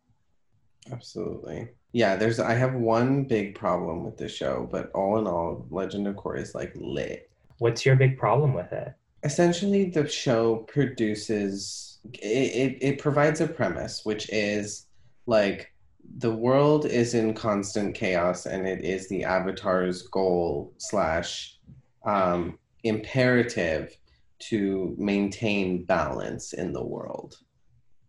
Absolutely. 0.93 1.71
Yeah, 1.93 2.15
there's 2.17 2.39
I 2.39 2.55
have 2.55 2.75
one 2.75 3.25
big 3.25 3.55
problem 3.57 4.05
with 4.05 4.17
the 4.17 4.29
show, 4.29 4.69
but 4.71 4.91
all 4.93 5.19
in 5.19 5.27
all, 5.27 5.67
Legend 5.71 6.07
of 6.07 6.15
Korra 6.17 6.41
is 6.41 6.55
like 6.55 6.73
lit. 6.77 7.31
What's 7.59 7.85
your 7.87 7.97
big 7.97 8.19
problem 8.19 8.53
with 8.53 8.73
it? 8.73 8.93
Essentially, 9.25 9.87
the 9.87 10.07
show 10.07 10.57
produces 10.57 11.95
it, 12.13 12.19
it, 12.19 12.79
it 12.81 12.99
provides 12.99 13.41
a 13.41 13.49
premise, 13.49 14.05
which 14.05 14.29
is 14.31 14.87
like 15.27 15.73
the 16.19 16.35
world 16.35 16.87
is 16.87 17.15
in 17.15 17.35
constant 17.35 17.95
chaos 17.95 18.47
and 18.47 18.67
it 18.67 18.85
is 18.85 19.09
the 19.09 19.25
avatar's 19.25 20.03
goal 20.03 20.73
slash 20.77 21.59
um, 22.05 22.59
imperative 22.83 23.97
to 24.39 24.95
maintain 24.99 25.85
balance 25.85 26.53
in 26.53 26.73
the 26.73 26.85
world. 26.85 27.39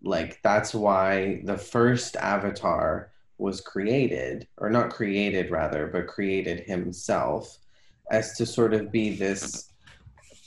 Like 0.03 0.39
that's 0.43 0.73
why 0.73 1.41
the 1.45 1.57
first 1.57 2.15
avatar 2.17 3.11
was 3.37 3.61
created 3.61 4.47
or 4.57 4.69
not 4.69 4.89
created 4.89 5.51
rather 5.51 5.87
but 5.87 6.07
created 6.07 6.61
himself 6.61 7.57
as 8.11 8.33
to 8.37 8.45
sort 8.45 8.73
of 8.73 8.91
be 8.91 9.15
this 9.15 9.71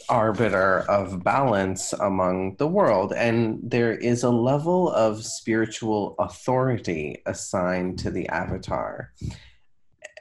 arbiter 0.08 0.80
of 0.88 1.22
balance 1.22 1.92
among 1.94 2.56
the 2.56 2.66
world 2.66 3.12
and 3.12 3.58
there 3.62 3.92
is 3.92 4.22
a 4.22 4.30
level 4.30 4.90
of 4.92 5.24
spiritual 5.24 6.14
authority 6.18 7.22
assigned 7.26 7.98
to 7.98 8.10
the 8.10 8.28
avatar 8.28 9.12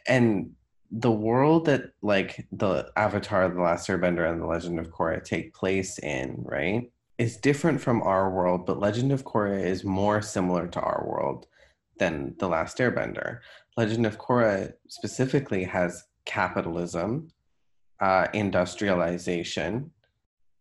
and 0.08 0.52
the 0.92 1.12
world 1.12 1.66
that 1.66 1.92
like 2.02 2.48
the 2.52 2.90
avatar 2.96 3.50
the 3.50 3.62
last 3.62 3.88
airbender 3.88 4.30
and 4.30 4.42
the 4.42 4.46
legend 4.46 4.80
of 4.80 4.90
korra 4.90 5.24
take 5.24 5.54
place 5.54 6.00
in 6.00 6.36
right 6.40 6.92
is 7.18 7.38
different 7.38 7.82
from 7.82 8.02
our 8.04 8.30
world, 8.30 8.66
but 8.66 8.80
Legend 8.80 9.12
of 9.12 9.24
Korra 9.24 9.60
is 9.64 9.84
more 9.84 10.22
similar 10.22 10.68
to 10.68 10.80
our 10.80 11.06
world 11.08 11.48
than 11.98 12.36
The 12.38 12.48
Last 12.48 12.78
Airbender. 12.78 13.40
Legend 13.76 14.06
of 14.06 14.20
Korra 14.20 14.74
specifically 14.88 15.64
has 15.64 16.04
capitalism, 16.26 17.30
uh, 18.00 18.28
industrialization, 18.34 19.92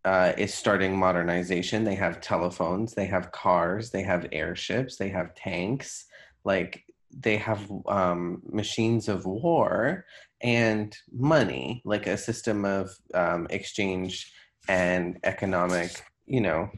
uh, 0.04 0.32
is 0.38 0.54
starting 0.54 0.96
modernization. 0.96 1.82
They 1.82 1.96
have 1.96 2.20
telephones, 2.20 2.94
they 2.94 3.06
have 3.06 3.32
cars, 3.32 3.90
they 3.90 4.02
have 4.02 4.28
airships, 4.32 4.96
they 4.96 5.08
have 5.08 5.34
tanks, 5.34 6.06
like 6.44 6.84
they 7.10 7.36
have 7.36 7.68
um, 7.86 8.42
machines 8.48 9.08
of 9.08 9.26
war 9.26 10.04
and 10.42 10.96
money, 11.12 11.82
like 11.84 12.06
a 12.06 12.16
system 12.16 12.64
of 12.64 12.90
um, 13.14 13.46
exchange 13.50 14.32
and 14.68 15.18
economic 15.24 16.02
you 16.26 16.40
know, 16.40 16.68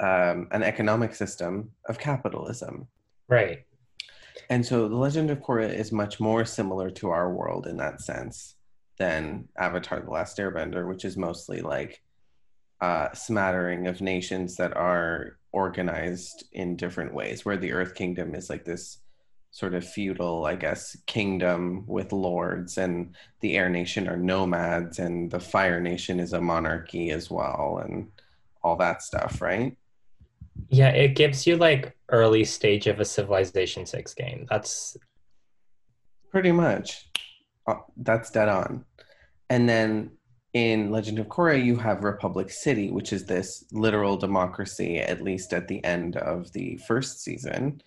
um, 0.00 0.48
an 0.50 0.62
economic 0.62 1.14
system 1.14 1.70
of 1.88 1.98
capitalism. 1.98 2.88
Right. 3.28 3.64
And 4.50 4.64
so 4.64 4.88
the 4.88 4.96
Legend 4.96 5.30
of 5.30 5.40
Korra 5.40 5.72
is 5.72 5.92
much 5.92 6.18
more 6.18 6.44
similar 6.44 6.90
to 6.90 7.10
our 7.10 7.32
world 7.32 7.66
in 7.66 7.76
that 7.78 8.00
sense 8.00 8.56
than 8.98 9.48
Avatar 9.56 10.00
The 10.00 10.10
Last 10.10 10.38
Airbender, 10.38 10.88
which 10.88 11.04
is 11.04 11.16
mostly 11.16 11.60
like 11.60 12.02
uh, 12.80 13.12
smattering 13.12 13.86
of 13.86 14.00
nations 14.00 14.56
that 14.56 14.76
are 14.76 15.38
organized 15.52 16.44
in 16.52 16.76
different 16.76 17.14
ways, 17.14 17.44
where 17.44 17.56
the 17.56 17.72
Earth 17.72 17.94
Kingdom 17.94 18.34
is 18.34 18.50
like 18.50 18.64
this 18.64 18.98
sort 19.50 19.74
of 19.74 19.88
feudal, 19.88 20.44
I 20.44 20.56
guess, 20.56 20.96
kingdom 21.06 21.84
with 21.86 22.12
lords, 22.12 22.76
and 22.76 23.14
the 23.40 23.56
Air 23.56 23.68
Nation 23.68 24.08
are 24.08 24.16
nomads, 24.16 24.98
and 24.98 25.30
the 25.30 25.38
Fire 25.38 25.80
Nation 25.80 26.18
is 26.18 26.32
a 26.32 26.40
monarchy 26.40 27.10
as 27.10 27.30
well, 27.30 27.80
and 27.84 28.10
all 28.64 28.76
that 28.76 29.02
stuff, 29.02 29.40
right? 29.40 29.76
Yeah, 30.68 30.88
it 30.88 31.14
gives 31.14 31.46
you 31.46 31.56
like 31.56 31.96
early 32.08 32.44
stage 32.44 32.86
of 32.86 32.98
a 32.98 33.04
Civilization 33.04 33.86
6 33.86 34.14
game. 34.14 34.46
That's 34.50 34.96
pretty 36.30 36.52
much. 36.52 37.08
Uh, 37.66 37.76
that's 37.96 38.30
dead 38.30 38.48
on. 38.48 38.84
And 39.50 39.68
then 39.68 40.10
in 40.52 40.90
Legend 40.90 41.18
of 41.18 41.26
Korra, 41.26 41.62
you 41.62 41.76
have 41.76 42.04
Republic 42.04 42.50
City, 42.50 42.90
which 42.90 43.12
is 43.12 43.26
this 43.26 43.64
literal 43.72 44.16
democracy, 44.16 44.98
at 44.98 45.22
least 45.22 45.52
at 45.52 45.68
the 45.68 45.84
end 45.84 46.16
of 46.16 46.52
the 46.52 46.76
first 46.86 47.22
season, 47.22 47.82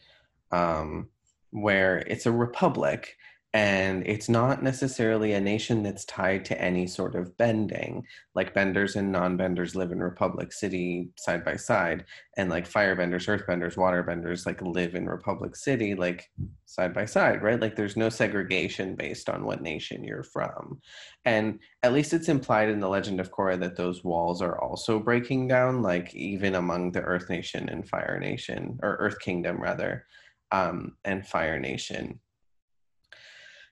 um, 0.51 1.07
where 1.51 1.99
it's 1.99 2.25
a 2.25 2.31
republic 2.31 3.15
and 3.53 4.05
it's 4.05 4.27
not 4.27 4.61
necessarily 4.61 5.31
a 5.31 5.39
nation 5.39 5.81
that's 5.81 6.03
tied 6.03 6.43
to 6.45 6.61
any 6.61 6.85
sort 6.85 7.15
of 7.15 7.35
bending. 7.37 8.05
Like 8.35 8.53
benders 8.53 8.97
and 8.97 9.11
non-benders 9.11 9.73
live 9.73 9.91
in 9.93 10.03
republic 10.03 10.51
city 10.51 11.09
side 11.17 11.45
by 11.45 11.55
side 11.55 12.05
and 12.35 12.49
like 12.49 12.69
firebenders 12.69 13.27
earthbenders 13.27 13.75
waterbenders 13.75 14.45
like 14.45 14.61
live 14.61 14.95
in 14.95 15.07
republic 15.07 15.55
city 15.55 15.95
like 15.95 16.29
side 16.65 16.93
by 16.93 17.05
side 17.05 17.41
right? 17.41 17.59
Like 17.59 17.77
there's 17.77 17.95
no 17.95 18.09
segregation 18.09 18.95
based 18.95 19.29
on 19.29 19.45
what 19.45 19.61
nation 19.61 20.03
you're 20.03 20.23
from. 20.23 20.81
And 21.23 21.59
at 21.83 21.93
least 21.93 22.13
it's 22.13 22.29
implied 22.29 22.69
in 22.69 22.81
the 22.81 22.89
legend 22.89 23.21
of 23.21 23.31
korra 23.31 23.57
that 23.61 23.77
those 23.77 24.03
walls 24.03 24.41
are 24.41 24.61
also 24.61 24.99
breaking 24.99 25.47
down 25.47 25.81
like 25.81 26.13
even 26.13 26.55
among 26.55 26.91
the 26.91 27.01
earth 27.01 27.29
nation 27.29 27.69
and 27.69 27.87
fire 27.87 28.19
nation 28.19 28.77
or 28.83 28.97
earth 28.99 29.19
kingdom 29.21 29.61
rather 29.61 30.05
um, 30.51 30.95
and 31.05 31.25
fire 31.25 31.59
nation 31.59 32.19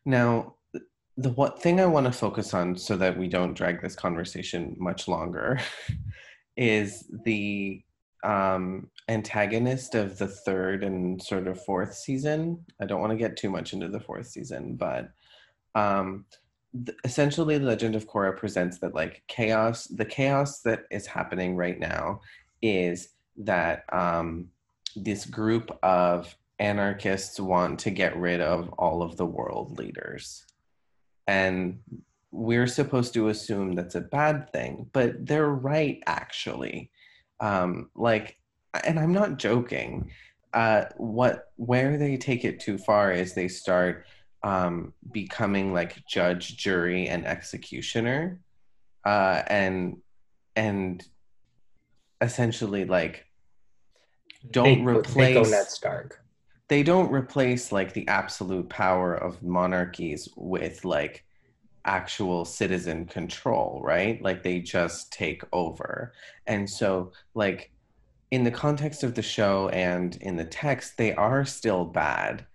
now, 0.06 0.56
the 1.18 1.30
what 1.30 1.62
thing 1.62 1.80
I 1.80 1.86
want 1.86 2.06
to 2.06 2.12
focus 2.12 2.54
on 2.54 2.78
so 2.78 2.98
that 2.98 3.18
we 3.18 3.28
don't 3.28 3.54
drag 3.54 3.82
this 3.82 3.96
conversation 3.96 4.76
much 4.78 5.08
longer 5.08 5.60
is 6.58 7.06
the 7.24 7.82
um, 8.24 8.90
antagonist 9.08 9.96
of 9.96 10.18
the 10.18 10.28
third 10.28 10.84
and 10.84 11.22
sort 11.22 11.48
of 11.48 11.64
fourth 11.64 11.94
season. 11.96 12.66
I 12.82 12.86
don't 12.86 13.00
want 13.00 13.12
to 13.12 13.18
get 13.18 13.38
too 13.38 13.50
much 13.50 13.74
into 13.74 13.88
the 13.88 14.00
fourth 14.00 14.28
season, 14.28 14.76
but 14.76 15.10
um, 15.74 16.26
th- 16.86 16.98
essentially, 17.04 17.58
the 17.58 17.66
Legend 17.66 17.96
of 17.96 18.08
Korra 18.08 18.36
presents 18.36 18.80
that 18.80 18.96
like 18.96 19.24
chaos, 19.28 19.86
the 19.86 20.06
chaos 20.06 20.62
that 20.62 20.84
is 20.92 21.06
happening 21.06 21.56
right 21.56 21.80
now 21.80 22.20
is 22.62 23.10
that 23.38 23.84
um, 23.94 24.48
this 24.96 25.26
group 25.26 25.78
of 25.84 26.36
anarchists 26.60 27.40
want 27.40 27.80
to 27.80 27.92
get 27.92 28.18
rid 28.18 28.42
of 28.42 28.70
all 28.78 29.02
of 29.02 29.18
the 29.18 29.26
world 29.26 29.78
leaders. 29.78 30.46
And 31.28 31.80
we're 32.32 32.68
supposed 32.68 33.14
to 33.14 33.30
assume 33.30 33.74
that's 33.74 33.96
a 33.96 34.02
bad 34.02 34.52
thing, 34.52 34.90
but 34.94 35.26
they're 35.26 35.50
right, 35.50 36.02
actually. 36.06 36.92
Um, 37.40 37.90
like, 37.96 38.38
and 38.84 39.00
I'm 39.00 39.14
not 39.14 39.38
joking. 39.38 40.12
Uh, 40.54 40.86
what 40.98 41.50
where 41.58 41.98
they 41.98 42.16
take 42.16 42.46
it 42.46 42.60
too 42.60 42.78
far 42.78 43.12
is 43.12 43.34
they 43.34 43.48
start 43.48 44.06
um, 44.44 44.94
becoming 45.12 45.74
like 45.74 46.06
judge, 46.08 46.56
jury, 46.56 47.08
and 47.08 47.26
executioner, 47.26 48.40
uh, 49.06 49.42
and 49.48 49.98
and 50.56 51.04
essentially 52.22 52.86
like 52.86 53.26
don't 54.52 54.86
they, 54.86 54.92
replace 54.92 55.16
they 55.16 55.34
go 55.34 55.44
Ned 55.44 55.68
Stark 55.68 56.25
they 56.68 56.84
don't 56.84 57.12
replace 57.12 57.72
like 57.72 57.94
the 57.94 58.08
absolute 58.08 58.70
power 58.70 59.14
of 59.16 59.44
monarchies 59.44 60.30
with 60.36 60.84
like 60.84 61.24
actual 61.86 62.44
citizen 62.46 63.06
control, 63.06 63.82
right? 63.84 64.22
Like 64.22 64.42
they 64.42 64.60
just 64.60 65.14
take 65.14 65.44
over. 65.54 66.14
And 66.48 66.68
so 66.68 67.12
like 67.36 67.72
in 68.32 68.44
the 68.44 68.52
context 68.52 69.04
of 69.04 69.14
the 69.14 69.22
show 69.22 69.70
and 69.70 70.16
in 70.18 70.36
the 70.36 70.46
text, 70.46 70.98
they 70.98 71.14
are 71.14 71.46
still 71.46 71.86
bad. 71.86 72.46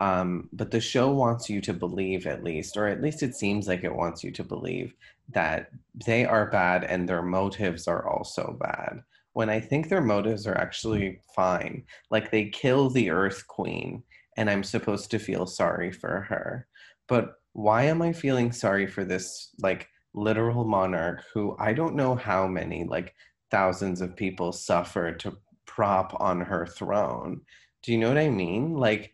Um, 0.00 0.48
but 0.52 0.70
the 0.70 0.80
show 0.80 1.12
wants 1.12 1.48
you 1.48 1.60
to 1.60 1.74
believe, 1.74 2.26
at 2.26 2.42
least, 2.42 2.76
or 2.76 2.86
at 2.86 3.02
least 3.02 3.22
it 3.22 3.36
seems 3.36 3.68
like 3.68 3.84
it 3.84 3.94
wants 3.94 4.24
you 4.24 4.32
to 4.32 4.42
believe 4.42 4.94
that 5.28 5.70
they 6.06 6.24
are 6.24 6.50
bad 6.50 6.84
and 6.84 7.08
their 7.08 7.22
motives 7.22 7.86
are 7.86 8.08
also 8.08 8.56
bad 8.58 9.02
when 9.32 9.48
I 9.48 9.60
think 9.60 9.88
their 9.88 10.00
motives 10.02 10.46
are 10.46 10.58
actually 10.58 11.20
fine. 11.34 11.84
Like 12.10 12.30
they 12.30 12.46
kill 12.46 12.90
the 12.90 13.10
Earth 13.10 13.46
Queen, 13.46 14.02
and 14.36 14.50
I'm 14.50 14.64
supposed 14.64 15.10
to 15.10 15.18
feel 15.18 15.46
sorry 15.46 15.92
for 15.92 16.22
her. 16.28 16.66
But 17.08 17.34
why 17.52 17.84
am 17.84 18.00
I 18.02 18.12
feeling 18.12 18.52
sorry 18.52 18.86
for 18.86 19.04
this, 19.04 19.50
like, 19.60 19.88
literal 20.14 20.64
monarch 20.64 21.22
who 21.34 21.56
I 21.58 21.72
don't 21.72 21.96
know 21.96 22.14
how 22.14 22.46
many, 22.46 22.84
like, 22.84 23.14
thousands 23.50 24.00
of 24.00 24.16
people 24.16 24.52
suffered 24.52 25.18
to 25.20 25.36
prop 25.66 26.16
on 26.20 26.40
her 26.40 26.66
throne? 26.66 27.40
Do 27.82 27.92
you 27.92 27.98
know 27.98 28.08
what 28.08 28.18
I 28.18 28.28
mean? 28.28 28.74
Like, 28.74 29.12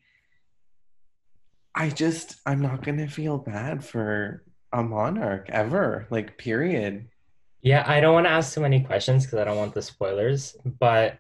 I 1.75 1.89
just, 1.89 2.37
I'm 2.47 2.61
not 2.61 2.83
to 2.85 3.07
feel 3.07 3.39
bad 3.39 3.85
for 3.85 4.45
a 4.73 4.83
monarch 4.83 5.49
ever, 5.49 6.07
like, 6.11 6.39
period. 6.39 7.09
Yeah, 7.63 7.85
I 7.87 8.01
don't 8.01 8.15
want 8.15 8.27
to 8.27 8.31
ask 8.31 8.55
too 8.55 8.61
many 8.61 8.81
questions 8.81 9.25
because 9.25 9.39
I 9.39 9.45
don't 9.45 9.57
want 9.57 9.75
the 9.75 9.83
spoilers, 9.83 10.57
but 10.79 11.19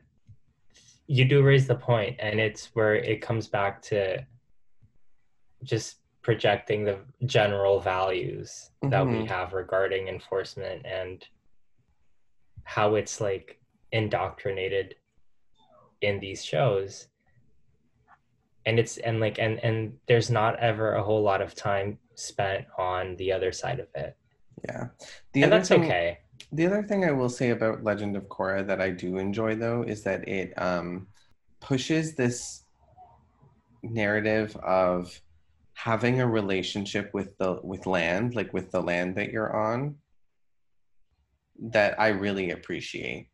you 1.06 1.24
do 1.24 1.42
raise 1.42 1.66
the 1.66 1.74
point, 1.74 2.16
and 2.18 2.40
it's 2.40 2.70
where 2.74 2.94
it 2.94 3.20
comes 3.20 3.48
back 3.48 3.82
to 3.82 4.24
just 5.64 5.96
projecting 6.22 6.84
the 6.84 6.98
general 7.24 7.80
values 7.80 8.70
mm-hmm. 8.82 8.90
that 8.90 9.06
we 9.06 9.12
mm-hmm. 9.12 9.26
have 9.26 9.52
regarding 9.52 10.08
enforcement 10.08 10.84
and 10.84 11.24
how 12.64 12.96
it's 12.96 13.20
like 13.20 13.60
indoctrinated 13.92 14.96
in 16.00 16.18
these 16.18 16.44
shows 16.44 17.06
and 18.66 18.80
it's 18.80 18.96
and 18.98 19.20
like 19.20 19.38
and 19.38 19.58
and 19.60 19.96
there's 20.06 20.28
not 20.30 20.58
ever 20.58 20.94
a 20.94 21.02
whole 21.02 21.22
lot 21.22 21.40
of 21.40 21.54
time 21.54 21.96
spent 22.16 22.66
on 22.76 23.14
the 23.16 23.32
other 23.32 23.52
side 23.52 23.78
of 23.78 23.86
it 23.94 24.16
yeah 24.68 24.88
the 25.32 25.44
and 25.44 25.52
that's 25.52 25.68
thing, 25.68 25.84
okay 25.84 26.18
the 26.52 26.66
other 26.66 26.82
thing 26.82 27.04
I 27.04 27.12
will 27.12 27.28
say 27.28 27.50
about 27.50 27.84
Legend 27.84 28.16
of 28.16 28.24
Korra 28.28 28.66
that 28.66 28.80
I 28.80 28.90
do 28.90 29.18
enjoy 29.18 29.56
though 29.56 29.82
is 29.82 30.02
that 30.04 30.28
it 30.28 30.52
um, 30.60 31.06
pushes 31.60 32.14
this 32.14 32.64
narrative 33.82 34.56
of 34.56 35.20
having 35.74 36.20
a 36.20 36.26
relationship 36.26 37.12
with 37.12 37.36
the 37.38 37.60
with 37.62 37.86
land, 37.86 38.34
like 38.34 38.52
with 38.52 38.70
the 38.70 38.80
land 38.80 39.14
that 39.16 39.30
you're 39.30 39.54
on, 39.54 39.96
that 41.58 42.00
I 42.00 42.08
really 42.08 42.50
appreciate. 42.50 43.28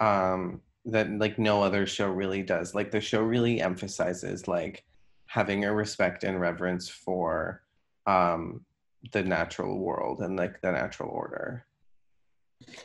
Um, 0.00 0.60
that 0.84 1.10
like 1.10 1.38
no 1.38 1.62
other 1.62 1.86
show 1.86 2.08
really 2.08 2.42
does. 2.42 2.74
Like 2.74 2.90
the 2.90 3.00
show 3.00 3.22
really 3.22 3.60
emphasizes 3.60 4.46
like 4.46 4.84
having 5.26 5.64
a 5.64 5.74
respect 5.74 6.22
and 6.22 6.40
reverence 6.40 6.88
for 6.88 7.62
um, 8.06 8.64
the 9.12 9.22
natural 9.22 9.78
world 9.78 10.20
and 10.20 10.36
like 10.36 10.60
the 10.60 10.70
natural 10.70 11.10
order. 11.10 11.66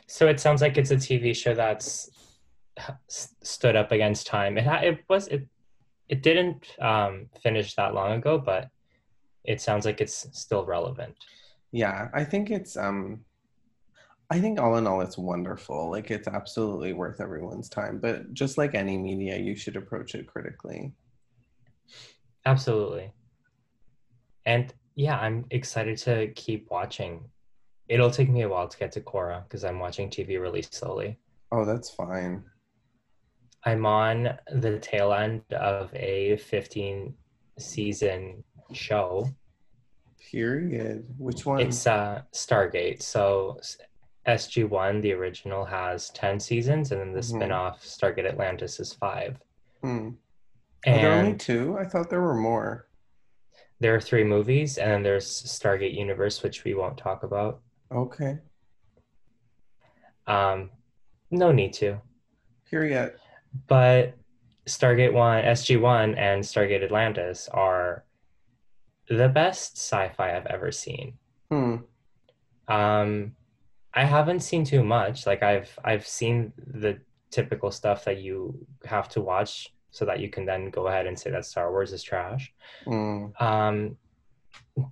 So 0.08 0.28
it 0.28 0.40
sounds 0.40 0.62
like 0.62 0.78
it's 0.78 0.92
a 0.92 0.96
TV 0.96 1.36
show 1.36 1.54
that's 1.54 2.10
stood 3.08 3.76
up 3.76 3.92
against 3.92 4.28
time. 4.28 4.58
It 4.58 4.68
it 4.84 5.00
was 5.10 5.28
it 5.28 5.48
it 6.10 6.24
didn't 6.24 6.68
um, 6.80 7.30
finish 7.42 7.76
that 7.76 7.94
long 7.94 8.12
ago, 8.14 8.38
but 8.38 8.70
it 9.44 9.62
sounds 9.62 9.86
like 9.86 10.02
it's 10.02 10.28
still 10.34 10.66
relevant. 10.66 11.16
Yeah, 11.72 12.10
I 12.14 12.24
think 12.24 12.52
it's 12.52 12.76
um 12.76 13.24
I 14.30 14.40
think 14.40 14.60
all 14.60 14.78
in 14.78 14.88
all 14.88 15.02
it's 15.02 15.18
wonderful. 15.18 15.90
Like 15.90 16.12
it's 16.12 16.28
absolutely 16.28 16.94
worth 16.94 17.20
everyone's 17.20 17.70
time, 17.70 18.00
but 18.00 18.34
just 18.34 18.58
like 18.58 18.76
any 18.76 18.98
media, 18.98 19.38
you 19.38 19.56
should 19.56 19.76
approach 19.76 20.16
it 20.16 20.28
critically. 20.28 20.94
Absolutely. 22.46 23.12
And 24.46 24.74
yeah, 24.96 25.18
I'm 25.18 25.46
excited 25.52 25.98
to 26.00 26.28
keep 26.34 26.70
watching 26.72 27.26
It'll 27.92 28.10
take 28.10 28.30
me 28.30 28.44
a 28.44 28.48
while 28.48 28.70
to 28.70 28.78
get 28.78 28.94
to 28.94 29.02
Korra 29.02 29.44
because 29.44 29.66
I'm 29.66 29.78
watching 29.78 30.10
TV 30.10 30.40
really 30.40 30.62
slowly. 30.62 31.20
Oh, 31.52 31.66
that's 31.66 31.90
fine. 31.90 32.42
I'm 33.66 33.86
on 33.86 34.30
the 34.50 34.80
tail 34.80 35.12
end 35.12 35.44
of 35.52 35.94
a 35.94 36.38
15 36.38 37.14
season 37.60 38.46
show. 38.72 39.30
Period. 40.32 41.06
Which 41.18 41.46
one? 41.46 41.60
It's 41.60 41.86
uh 41.86 42.22
Stargate. 42.34 43.02
So 43.02 43.60
SG1, 44.26 45.02
the 45.02 45.12
original, 45.12 45.66
has 45.66 46.12
10 46.12 46.40
seasons, 46.40 46.94
and 46.94 47.02
then 47.02 47.12
the 47.12 47.20
mm-hmm. 47.20 47.40
spin-off 47.40 47.84
Stargate 47.84 48.26
Atlantis 48.26 48.80
is 48.80 48.94
five. 48.94 49.38
Hmm. 49.82 50.12
And 50.86 50.96
Are 50.96 51.02
there 51.02 51.12
only 51.12 51.36
two? 51.36 51.78
I 51.78 51.84
thought 51.84 52.10
there 52.10 52.22
were 52.22 52.36
more. 52.36 52.88
There 53.82 53.94
are 53.94 54.00
three 54.00 54.24
movies, 54.24 54.78
and 54.78 54.92
then 54.92 55.04
there's 55.04 55.28
Stargate 55.44 55.94
Universe, 55.94 56.42
which 56.42 56.64
we 56.64 56.74
won't 56.74 56.98
talk 56.98 57.24
about. 57.24 57.62
Okay. 57.94 58.40
Um, 60.28 60.70
No 61.30 61.52
need 61.52 61.74
to. 61.74 62.02
Period. 62.70 63.14
But 63.68 64.16
Stargate 64.66 65.14
One, 65.14 65.44
SG 65.44 65.80
One, 65.80 66.16
and 66.16 66.44
Stargate 66.44 66.84
Atlantis 66.84 67.50
are 67.50 68.06
the 69.10 69.28
best 69.28 69.78
sci-fi 69.78 70.36
I've 70.36 70.46
ever 70.46 70.72
seen. 70.72 71.18
Hmm. 71.50 71.76
Um, 72.68 73.36
I 73.94 74.06
haven't 74.06 74.40
seen 74.40 74.64
too 74.64 74.84
much. 74.84 75.26
Like 75.26 75.44
I've 75.44 75.78
I've 75.84 76.08
seen 76.08 76.54
the 76.58 77.00
typical 77.30 77.72
stuff 77.72 78.06
that 78.06 78.20
you 78.20 78.66
have 78.86 79.10
to 79.10 79.22
watch 79.22 79.74
so 79.90 80.06
that 80.06 80.20
you 80.20 80.30
can 80.30 80.46
then 80.46 80.70
go 80.70 80.88
ahead 80.88 81.08
and 81.08 81.20
say 81.20 81.30
that 81.32 81.46
Star 81.46 81.72
Wars 81.72 81.92
is 81.92 82.04
trash. 82.04 82.54
Mm. 82.86 83.42
Um, 83.42 83.98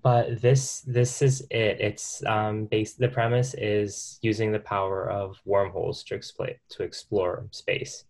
but 0.04 0.42
this 0.42 0.82
this 0.82 1.22
is 1.22 1.42
it. 1.52 1.80
It's 1.80 2.24
um, 2.26 2.66
based. 2.66 3.00
The 3.00 3.10
premise 3.10 3.54
is 3.56 4.20
using 4.22 4.52
the 4.52 4.60
power 4.60 5.10
of 5.10 5.38
wormholes 5.46 6.04
to 6.06 6.16
explain 6.16 6.56
to 6.72 6.84
explore 6.84 7.46
space. 7.52 8.06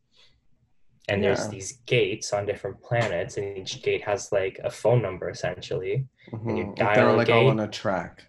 And 1.07 1.23
there's 1.23 1.45
Yeah. 1.45 1.51
these 1.51 1.71
gates 1.85 2.33
on 2.33 2.45
different 2.45 2.81
planets, 2.83 3.37
and 3.37 3.57
each 3.57 3.81
gate 3.81 4.03
has 4.03 4.31
like 4.31 4.59
a 4.63 4.69
phone 4.69 5.01
number 5.01 5.29
essentially. 5.29 6.07
Mhm. 6.31 6.57
you 6.57 6.73
dial 6.75 6.95
They're 6.95 7.09
a 7.09 7.13
like 7.15 7.29
all 7.29 7.47
on 7.49 7.59
a 7.59 7.67
track. 7.67 8.25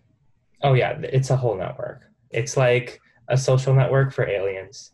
Oh 0.62 0.72
yeah, 0.74 0.98
it's 1.02 1.30
a 1.30 1.37
whole 1.37 1.56
network. 1.56 2.02
It's 2.30 2.56
like 2.56 3.00
a 3.28 3.37
social 3.37 3.74
network 3.74 4.12
for 4.12 4.26
aliens. 4.26 4.92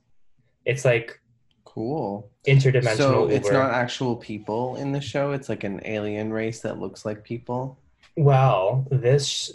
It's 0.65 0.85
like 0.85 1.21
Cool. 1.65 2.31
interdimensional 2.47 2.97
So 2.97 3.29
it's 3.29 3.47
Uber. 3.47 3.59
not 3.59 3.71
actual 3.73 4.17
people 4.17 4.77
in 4.77 4.93
the 4.93 5.01
show. 5.01 5.33
It's 5.33 5.49
like 5.49 5.63
an 5.65 5.81
alien 5.85 6.33
race 6.33 6.61
that 6.63 6.79
looks 6.79 7.05
like 7.05 7.23
people. 7.23 7.79
Well, 8.17 8.87
this 8.91 9.53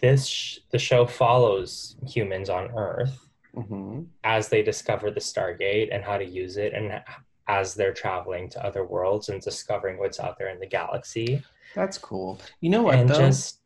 this 0.00 0.58
the 0.70 0.78
show 0.78 1.06
follows 1.06 1.96
humans 2.06 2.48
on 2.48 2.70
Earth 2.76 3.18
hmm 3.54 4.02
as 4.24 4.48
they 4.48 4.62
discover 4.62 5.10
the 5.10 5.20
Stargate 5.20 5.94
and 5.94 6.02
how 6.02 6.18
to 6.18 6.24
use 6.24 6.56
it, 6.56 6.72
and 6.72 7.00
as 7.46 7.74
they're 7.74 7.92
traveling 7.92 8.48
to 8.48 8.64
other 8.64 8.84
worlds 8.84 9.28
and 9.28 9.40
discovering 9.40 9.98
what's 9.98 10.18
out 10.18 10.38
there 10.38 10.48
in 10.48 10.58
the 10.58 10.66
galaxy, 10.66 11.42
That's 11.74 11.98
cool. 11.98 12.40
You 12.60 12.70
know 12.70 12.82
what 12.82 12.96
and 12.96 13.08
though? 13.08 13.18
just 13.18 13.60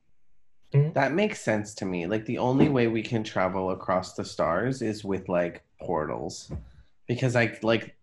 That 0.72 1.12
makes 1.12 1.40
sense 1.40 1.74
to 1.76 1.86
me. 1.86 2.06
Like 2.06 2.26
the 2.26 2.38
only 2.38 2.68
way 2.68 2.88
we 2.88 3.02
can 3.02 3.24
travel 3.24 3.70
across 3.70 4.14
the 4.14 4.24
stars 4.24 4.82
is 4.82 5.04
with 5.04 5.28
like 5.28 5.62
portals. 5.80 6.52
Because 7.06 7.34
like 7.34 7.62
like 7.62 7.96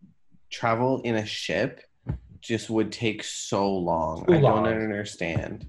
travel 0.49 1.01
in 1.01 1.15
a 1.15 1.25
ship 1.25 1.81
just 2.41 2.69
would 2.69 2.91
take 2.91 3.23
so 3.23 3.71
long. 3.71 4.25
Too 4.25 4.35
I 4.35 4.37
long. 4.39 4.63
don't 4.63 4.73
understand. 4.81 5.67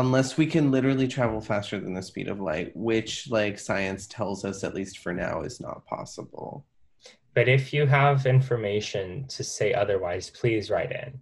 Unless 0.00 0.38
we 0.38 0.46
can 0.46 0.70
literally 0.70 1.06
travel 1.06 1.42
faster 1.42 1.78
than 1.78 1.92
the 1.92 2.00
speed 2.02 2.28
of 2.28 2.40
light, 2.40 2.74
which 2.74 3.28
like 3.30 3.58
science 3.58 4.06
tells 4.06 4.46
us 4.46 4.64
at 4.64 4.74
least 4.74 4.98
for 5.00 5.12
now 5.12 5.42
is 5.42 5.60
not 5.60 5.84
possible. 5.84 6.64
but 7.34 7.48
if 7.48 7.72
you 7.74 7.86
have 7.86 8.24
information 8.24 9.26
to 9.28 9.44
say 9.44 9.74
otherwise, 9.74 10.30
please 10.30 10.70
write 10.70 10.90
in. 10.90 11.20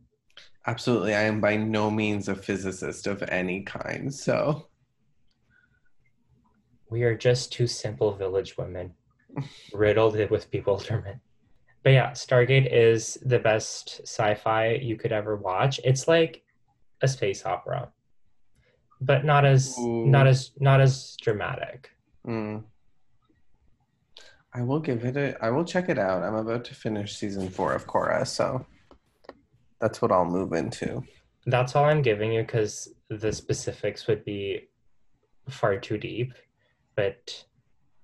Absolutely. 0.69 1.15
I 1.15 1.23
am 1.23 1.41
by 1.41 1.57
no 1.57 1.91
means 1.91 2.29
a 2.29 2.37
physicist 2.37 3.09
of 3.09 3.21
any 3.29 3.63
kind. 3.63 4.15
So 4.15 4.69
We 6.89 7.03
are 7.03 7.17
just 7.17 7.53
two 7.53 7.67
simple 7.67 8.15
village 8.15 8.57
women, 8.57 8.95
riddled 9.75 10.15
with 10.31 10.51
bewilderment. 10.53 11.19
But 11.83 11.91
yeah, 11.91 12.11
Stargate 12.13 12.69
is 12.73 13.19
the 13.23 13.39
best 13.41 14.03
sci-fi 14.05 14.75
you 14.75 14.97
could 14.97 15.13
ever 15.13 15.35
watch. 15.37 15.81
It's 15.85 16.07
like 16.07 16.43
a 17.03 17.09
space 17.09 17.45
opera, 17.45 17.93
but 19.01 19.25
not 19.25 19.45
as 19.45 19.77
Ooh. 19.79 20.07
not 20.07 20.27
as 20.27 20.53
not 20.59 20.81
as 20.81 21.17
dramatic. 21.21 21.91
Mm. 22.27 22.65
I 24.55 24.63
will 24.63 24.81
give 24.81 25.05
it 25.05 25.17
a. 25.17 25.37
I 25.45 25.51
will 25.51 25.65
check 25.65 25.89
it 25.89 25.99
out. 25.99 26.23
I'm 26.23 26.35
about 26.35 26.65
to 26.67 26.75
finish 26.75 27.17
season 27.17 27.49
four 27.51 27.73
of 27.75 27.87
Korra, 27.87 28.27
so 28.27 28.67
that's 29.81 30.01
what 30.03 30.11
I'll 30.11 30.25
move 30.25 30.53
into. 30.53 31.05
That's 31.47 31.77
all 31.77 31.85
I'm 31.85 32.03
giving 32.03 32.33
you 32.33 32.43
because 32.43 32.89
the 33.09 33.33
specifics 33.33 34.07
would 34.07 34.25
be 34.25 34.69
far 35.49 35.79
too 35.79 35.99
deep. 35.99 36.33
But 36.97 37.45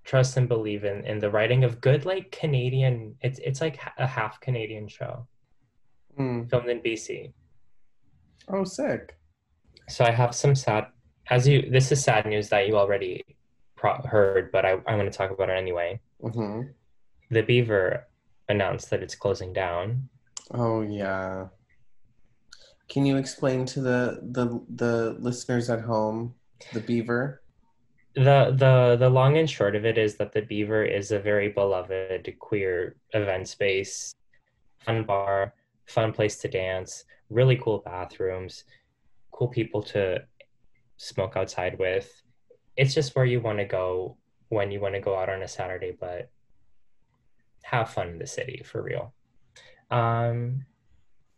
trust 0.05 0.37
and 0.37 0.49
believe 0.49 0.85
in 0.85 1.05
in 1.07 1.19
the 1.19 1.31
writing 1.31 1.65
of 1.65 1.81
good 1.81 2.05
like 2.05 2.31
Canadian. 2.31 3.17
It's 3.23 3.39
it's 3.41 3.61
like 3.61 3.81
a 3.99 4.07
half 4.07 4.41
Canadian 4.41 4.87
show 4.89 5.27
Mm. 6.19 6.49
filmed 6.49 6.69
in 6.69 6.81
BC. 6.81 7.33
Oh, 8.49 8.63
sick. 8.63 9.17
So 9.89 10.05
I 10.05 10.11
have 10.11 10.35
some 10.35 10.55
sad, 10.55 10.87
as 11.29 11.47
you, 11.47 11.71
this 11.71 11.93
is 11.93 12.03
sad 12.03 12.27
news 12.27 12.49
that 12.49 12.67
you 12.67 12.77
already 12.77 13.25
pro- 13.77 14.03
heard, 14.03 14.51
but 14.53 14.65
I, 14.65 14.73
I'm 14.87 14.99
going 14.99 15.11
to 15.11 15.17
talk 15.17 15.31
about 15.31 15.51
it 15.51 15.59
anyway. 15.59 16.01
hmm 16.21 16.63
The 17.31 17.43
Beaver 17.43 18.07
announced 18.49 18.91
that 18.91 19.03
it's 19.03 19.15
closing 19.15 19.53
down. 19.53 20.09
Oh 20.53 20.83
yeah. 20.83 21.49
Can 22.89 23.07
you 23.07 23.17
explain 23.17 23.65
to 23.67 23.81
the 23.81 24.21
the 24.23 24.61
the 24.75 25.17
listeners 25.19 25.71
at 25.71 25.81
home 25.81 26.35
the 26.73 26.81
beaver? 26.81 27.43
The, 28.15 28.55
the, 28.57 28.97
the 28.97 29.11
long 29.11 29.39
and 29.39 29.51
short 29.51 29.75
of 29.75 29.85
it 29.85 29.99
is 29.99 30.15
that 30.17 30.31
the 30.33 30.43
Beaver 30.43 30.85
is 30.85 31.11
a 31.11 31.19
very 31.19 31.49
beloved 31.49 32.33
queer 32.39 32.95
event 33.13 33.49
space, 33.49 34.15
fun 34.85 35.03
bar, 35.03 35.55
fun 35.87 36.13
place 36.13 36.37
to 36.39 36.49
dance, 36.49 37.05
really 37.29 37.57
cool 37.57 37.83
bathrooms, 37.85 38.65
cool 39.35 39.49
people 39.49 39.83
to 39.83 40.23
smoke 40.97 41.37
outside 41.37 41.77
with. 41.79 42.09
It's 42.77 42.95
just 42.95 43.17
where 43.17 43.25
you 43.25 43.41
want 43.41 43.59
to 43.59 43.65
go 43.65 44.17
when 44.49 44.71
you 44.71 44.81
want 44.81 44.95
to 44.95 45.01
go 45.01 45.19
out 45.19 45.29
on 45.29 45.43
a 45.43 45.49
Saturday, 45.49 45.97
but 45.99 46.31
have 47.63 47.91
fun 47.91 48.11
in 48.11 48.19
the 48.19 48.27
city 48.27 48.63
for 48.65 48.81
real. 48.81 49.13
Um, 49.91 50.65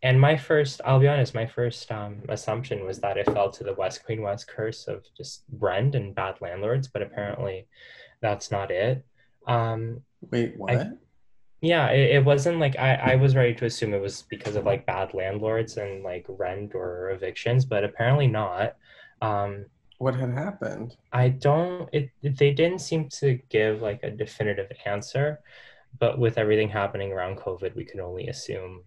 and 0.03 0.21
my 0.21 0.37
first, 0.37 0.79
I'll 0.85 0.99
be 0.99 1.07
honest, 1.07 1.33
my 1.33 1.47
first 1.47 1.91
um, 1.91 2.21
assumption 2.29 2.85
was 2.85 2.99
that 2.99 3.17
it 3.17 3.25
fell 3.25 3.49
to 3.51 3.63
the 3.63 3.73
West 3.73 4.05
Queen 4.05 4.21
West 4.21 4.47
curse 4.47 4.87
of 4.87 5.03
just 5.15 5.43
rent 5.57 5.95
and 5.95 6.13
bad 6.13 6.35
landlords, 6.39 6.87
but 6.87 7.01
apparently 7.01 7.67
that's 8.21 8.51
not 8.51 8.69
it. 8.69 9.03
Um, 9.47 10.01
Wait, 10.29 10.53
what? 10.55 10.87
Yeah, 11.61 11.89
it, 11.89 12.17
it 12.17 12.25
wasn't 12.25 12.59
like 12.59 12.77
I, 12.77 12.95
I 12.95 13.15
was 13.15 13.35
ready 13.35 13.53
to 13.55 13.65
assume 13.65 13.93
it 13.93 14.01
was 14.01 14.23
because 14.23 14.55
of 14.55 14.65
like 14.65 14.85
bad 14.85 15.13
landlords 15.13 15.77
and 15.77 16.03
like 16.03 16.25
rent 16.29 16.73
or 16.75 17.09
evictions, 17.11 17.65
but 17.65 17.83
apparently 17.83 18.27
not. 18.27 18.75
Um, 19.21 19.65
what 19.97 20.15
had 20.15 20.29
happened? 20.31 20.95
I 21.11 21.29
don't, 21.29 21.89
it, 21.91 22.11
they 22.21 22.51
didn't 22.53 22.79
seem 22.81 23.09
to 23.19 23.39
give 23.49 23.81
like 23.81 24.03
a 24.03 24.11
definitive 24.11 24.71
answer, 24.85 25.39
but 25.99 26.19
with 26.19 26.37
everything 26.37 26.69
happening 26.69 27.11
around 27.11 27.37
COVID, 27.37 27.75
we 27.75 27.83
can 27.85 27.99
only 27.99 28.27
assume, 28.27 28.83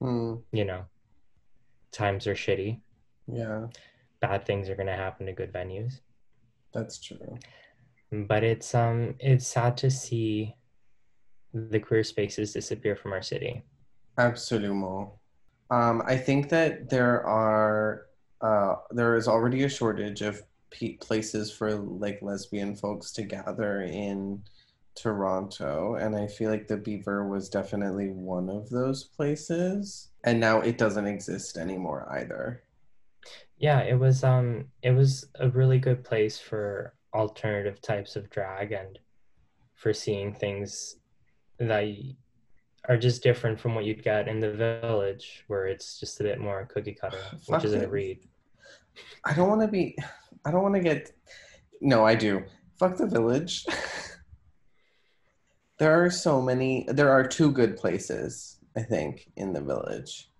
Hmm. 0.00 0.34
you 0.52 0.66
know, 0.66 0.84
times 1.92 2.26
are 2.26 2.34
shitty. 2.34 2.80
Yeah, 3.26 3.68
Bad 4.20 4.44
things 4.44 4.68
are 4.68 4.76
going 4.76 4.86
to 4.88 4.92
happen 4.92 5.26
to 5.26 5.32
good 5.32 5.52
venues. 5.52 6.00
that's 6.74 6.98
true. 6.98 7.38
But 8.12 8.44
it's 8.44 8.74
um 8.74 9.14
it's 9.18 9.46
sad 9.46 9.76
to 9.78 9.90
see 9.90 10.54
the 11.70 11.80
queer 11.80 12.04
spaces 12.04 12.52
disappear 12.52 12.96
from 12.96 13.12
our 13.12 13.22
city. 13.22 13.62
Absolutely. 14.18 15.06
Um, 15.70 16.02
I 16.06 16.16
think 16.16 16.48
that 16.50 16.90
there 16.90 17.26
are 17.26 18.06
uh, 18.40 18.76
there 18.90 19.16
is 19.16 19.26
already 19.26 19.64
a 19.64 19.68
shortage 19.68 20.20
of 20.20 20.42
pe- 20.70 20.96
places 20.96 21.50
for 21.50 21.72
like 21.74 22.20
lesbian 22.22 22.76
folks 22.76 23.10
to 23.12 23.22
gather 23.22 23.82
in 23.82 24.42
Toronto, 24.94 25.96
and 25.96 26.14
I 26.14 26.26
feel 26.26 26.50
like 26.50 26.68
the 26.68 26.76
Beaver 26.76 27.28
was 27.28 27.48
definitely 27.48 28.10
one 28.10 28.48
of 28.48 28.68
those 28.70 29.04
places. 29.04 30.10
And 30.24 30.38
now 30.38 30.60
it 30.60 30.78
doesn't 30.78 31.06
exist 31.06 31.56
anymore 31.56 32.06
either. 32.10 32.62
Yeah, 33.58 33.80
it 33.80 33.98
was 33.98 34.22
um 34.22 34.66
it 34.82 34.92
was 34.92 35.26
a 35.40 35.48
really 35.48 35.78
good 35.78 36.04
place 36.04 36.38
for 36.38 36.94
alternative 37.14 37.80
types 37.80 38.14
of 38.14 38.30
drag 38.30 38.72
and 38.72 38.98
for 39.74 39.92
seeing 39.92 40.34
things 40.34 40.96
that 41.58 41.94
are 42.88 42.96
just 42.96 43.22
different 43.22 43.58
from 43.58 43.74
what 43.74 43.84
you'd 43.84 44.02
get 44.02 44.28
in 44.28 44.40
the 44.40 44.52
village 44.52 45.44
where 45.48 45.66
it's 45.66 45.98
just 45.98 46.20
a 46.20 46.22
bit 46.24 46.40
more 46.40 46.66
cookie 46.66 46.94
cutter, 46.94 47.18
which 47.46 47.64
isn't 47.64 47.84
a 47.84 47.88
read. 47.88 48.20
I 49.24 49.34
don't 49.34 49.48
want 49.48 49.60
to 49.62 49.68
be. 49.68 49.96
I 50.44 50.50
don't 50.50 50.62
want 50.62 50.74
to 50.74 50.80
get. 50.80 51.12
No, 51.80 52.04
I 52.04 52.14
do. 52.14 52.44
Fuck 52.78 52.96
the 52.96 53.06
village. 53.06 53.66
there 55.78 56.02
are 56.04 56.10
so 56.10 56.40
many. 56.40 56.86
There 56.88 57.10
are 57.10 57.26
two 57.26 57.50
good 57.50 57.76
places, 57.76 58.58
I 58.76 58.82
think, 58.82 59.30
in 59.36 59.52
the 59.52 59.60
village. 59.60 60.30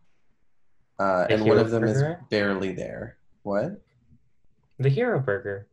Uh, 0.99 1.27
and 1.29 1.45
one 1.45 1.59
of 1.59 1.71
them 1.71 1.85
is 1.85 2.03
barely 2.31 2.73
there. 2.73 3.19
What? 3.43 3.83
The 4.79 4.89
Hero 4.89 5.21
Burger. 5.21 5.69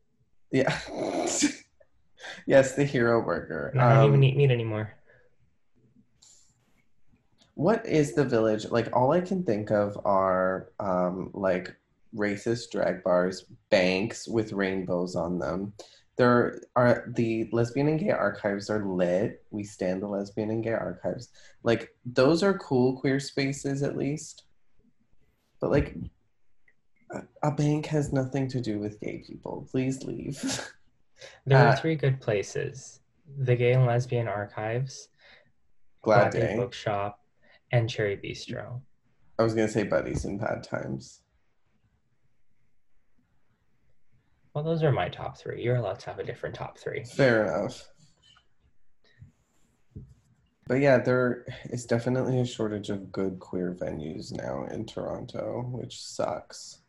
Yeah. 0.51 0.77
yes, 2.45 2.75
the 2.75 2.83
Hero 2.83 3.21
Burger. 3.21 3.67
And 3.67 3.81
I 3.81 3.95
don't 3.95 4.07
even 4.07 4.19
Um, 4.19 4.23
eat 4.23 4.37
meat 4.37 4.51
anymore. 4.51 4.93
What 7.55 7.85
is 7.85 8.13
the 8.13 8.25
village? 8.25 8.65
Like, 8.69 8.89
all 8.95 9.11
I 9.11 9.21
can 9.21 9.43
think 9.43 9.71
of 9.71 9.97
are 10.05 10.69
um, 10.79 11.29
like 11.33 11.75
racist 12.15 12.71
drag 12.71 13.03
bars, 13.03 13.45
banks 13.69 14.27
with 14.27 14.53
rainbows 14.53 15.15
on 15.15 15.39
them, 15.39 15.73
There 16.15 16.61
are 16.75 17.05
the 17.15 17.49
lesbian 17.51 17.87
and 17.87 17.99
gay 17.99 18.11
archives 18.11 18.69
are 18.69 18.85
lit. 18.85 19.43
We 19.49 19.63
stand 19.63 20.01
the 20.01 20.07
lesbian 20.07 20.51
and 20.51 20.63
gay 20.63 20.73
archives. 20.73 21.29
Like 21.63 21.89
those 22.05 22.43
are 22.43 22.57
cool 22.57 22.99
queer 22.99 23.19
spaces 23.19 23.81
at 23.81 23.97
least. 23.97 24.43
But 25.59 25.71
like 25.71 25.95
a- 27.11 27.23
a 27.41 27.51
bank 27.51 27.87
has 27.87 28.13
nothing 28.13 28.47
to 28.49 28.61
do 28.61 28.79
with 28.79 28.99
gay 28.99 29.23
people. 29.25 29.67
Please 29.71 30.03
leave. 30.03 30.37
There 31.45 31.57
Uh, 31.57 31.71
are 31.71 31.75
three 31.77 31.95
good 31.95 32.19
places: 32.19 32.99
the 33.37 33.55
Gay 33.55 33.71
and 33.73 33.85
Lesbian 33.85 34.27
Archives, 34.27 35.07
Glad 36.01 36.31
Glad 36.31 36.41
day. 36.41 36.55
Bookshop, 36.57 37.22
and 37.73 37.89
Cherry 37.89 38.15
Bistro. 38.15 38.79
I 39.37 39.43
was 39.43 39.55
gonna 39.55 39.67
say 39.67 39.83
buddies 39.83 40.23
in 40.25 40.37
bad 40.37 40.63
times. 40.63 41.21
Well, 44.53 44.63
those 44.63 44.83
are 44.83 44.91
my 44.91 45.09
top 45.09 45.37
three. 45.39 45.63
You're 45.63 45.77
allowed 45.77 45.99
to 46.01 46.05
have 46.05 46.19
a 46.19 46.23
different 46.23 46.55
top 46.55 46.77
three. 46.77 47.03
Fair 47.03 47.45
enough. 47.45 47.89
But 50.67 50.75
yeah, 50.75 50.99
there 50.99 51.45
is 51.71 51.85
definitely 51.85 52.39
a 52.39 52.45
shortage 52.45 52.91
of 52.91 53.11
good 53.11 53.39
queer 53.39 53.73
venues 53.77 54.31
now 54.31 54.65
in 54.65 54.85
Toronto, 54.85 55.67
which 55.71 55.99
sucks. 55.99 56.83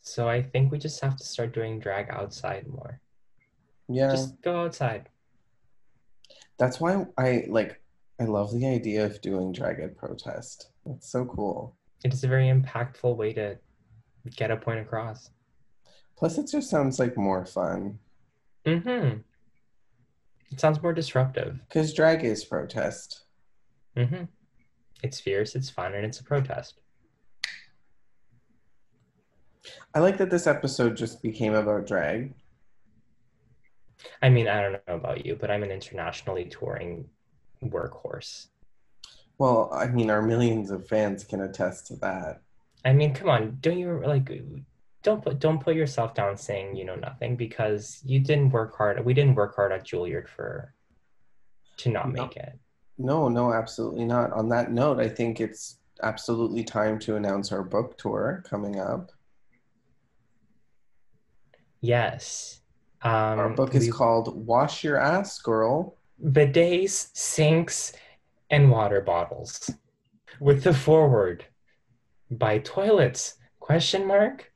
So 0.00 0.28
I 0.28 0.42
think 0.42 0.72
we 0.72 0.78
just 0.78 1.00
have 1.02 1.16
to 1.16 1.24
start 1.24 1.52
doing 1.52 1.78
drag 1.78 2.08
outside 2.10 2.66
more. 2.66 3.00
Yeah, 3.88 4.10
Just 4.10 4.40
go 4.40 4.64
outside. 4.64 5.10
that's 6.58 6.80
why 6.80 7.06
I 7.18 7.44
like 7.48 7.80
I 8.18 8.24
love 8.24 8.52
the 8.52 8.66
idea 8.66 9.04
of 9.04 9.20
doing 9.20 9.52
drag 9.52 9.80
at 9.80 9.96
protest. 9.96 10.70
That's 10.84 11.10
so 11.10 11.24
cool. 11.26 11.76
It 12.04 12.12
is 12.12 12.24
a 12.24 12.28
very 12.28 12.46
impactful 12.46 13.16
way 13.16 13.32
to 13.34 13.58
get 14.36 14.50
a 14.50 14.56
point 14.56 14.80
across. 14.80 15.30
Plus 16.16 16.38
it 16.38 16.48
just 16.50 16.70
sounds 16.70 16.98
like 16.98 17.16
more 17.16 17.44
fun 17.44 17.98
Mm-hmm. 18.66 19.18
It 20.50 20.60
sounds 20.60 20.82
more 20.82 20.92
disruptive. 20.92 21.60
cuz 21.70 21.94
drag 21.94 22.24
is 22.24 22.44
protest. 22.44 23.24
Mm-hmm. 23.96 24.24
It's 25.02 25.20
fierce, 25.20 25.54
it's 25.54 25.70
fun, 25.70 25.94
and 25.94 26.04
it's 26.04 26.20
a 26.20 26.24
protest. 26.24 26.80
I 29.94 30.00
like 30.00 30.18
that 30.18 30.30
this 30.30 30.46
episode 30.46 30.96
just 30.96 31.22
became 31.22 31.54
about 31.54 31.86
drag. 31.86 32.34
I 34.22 34.28
mean, 34.28 34.48
I 34.48 34.60
don't 34.60 34.72
know 34.72 34.94
about 34.94 35.24
you, 35.24 35.36
but 35.36 35.50
I'm 35.50 35.62
an 35.62 35.70
internationally 35.70 36.44
touring 36.44 37.08
workhorse. 37.70 38.48
Well, 39.38 39.70
I 39.72 39.86
mean 39.88 40.10
our 40.10 40.22
millions 40.22 40.70
of 40.70 40.88
fans 40.88 41.24
can 41.24 41.40
attest 41.42 41.86
to 41.88 41.96
that. 41.96 42.40
I 42.84 42.92
mean, 42.92 43.12
come 43.14 43.28
on, 43.28 43.58
don't 43.60 43.78
you 43.78 44.02
like 44.04 44.30
don't 45.02 45.22
put 45.22 45.38
don't 45.38 45.60
put 45.60 45.76
yourself 45.76 46.14
down 46.14 46.36
saying 46.36 46.76
you 46.76 46.84
know 46.84 46.94
nothing 46.96 47.36
because 47.36 48.00
you 48.04 48.18
didn't 48.20 48.50
work 48.50 48.76
hard. 48.76 49.04
We 49.04 49.14
didn't 49.14 49.34
work 49.34 49.54
hard 49.56 49.72
at 49.72 49.84
Juilliard 49.86 50.28
for 50.28 50.74
to 51.78 51.90
not 51.90 52.12
No. 52.12 52.22
make 52.24 52.36
it. 52.36 52.58
No, 52.98 53.28
no, 53.28 53.52
absolutely 53.52 54.04
not. 54.06 54.32
On 54.32 54.48
that 54.48 54.72
note, 54.72 54.98
I 54.98 55.08
think 55.08 55.40
it's 55.40 55.78
absolutely 56.02 56.64
time 56.64 56.98
to 57.00 57.16
announce 57.16 57.52
our 57.52 57.62
book 57.62 57.98
tour 57.98 58.42
coming 58.48 58.80
up. 58.80 59.12
Yes. 61.80 62.60
Um, 63.02 63.12
Our 63.38 63.50
book 63.50 63.74
is 63.74 63.86
we- 63.86 63.92
called 63.92 64.46
Wash 64.46 64.82
Your 64.82 64.96
Ass, 64.98 65.38
Girl. 65.40 65.95
Bidets, 66.22 67.08
sinks, 67.16 67.92
and 68.50 68.70
water 68.70 69.00
bottles. 69.00 69.70
With 70.40 70.62
the 70.62 70.74
forward 70.74 71.44
by 72.30 72.58
toilets 72.58 73.34
question 73.60 74.06
mark. 74.06 74.52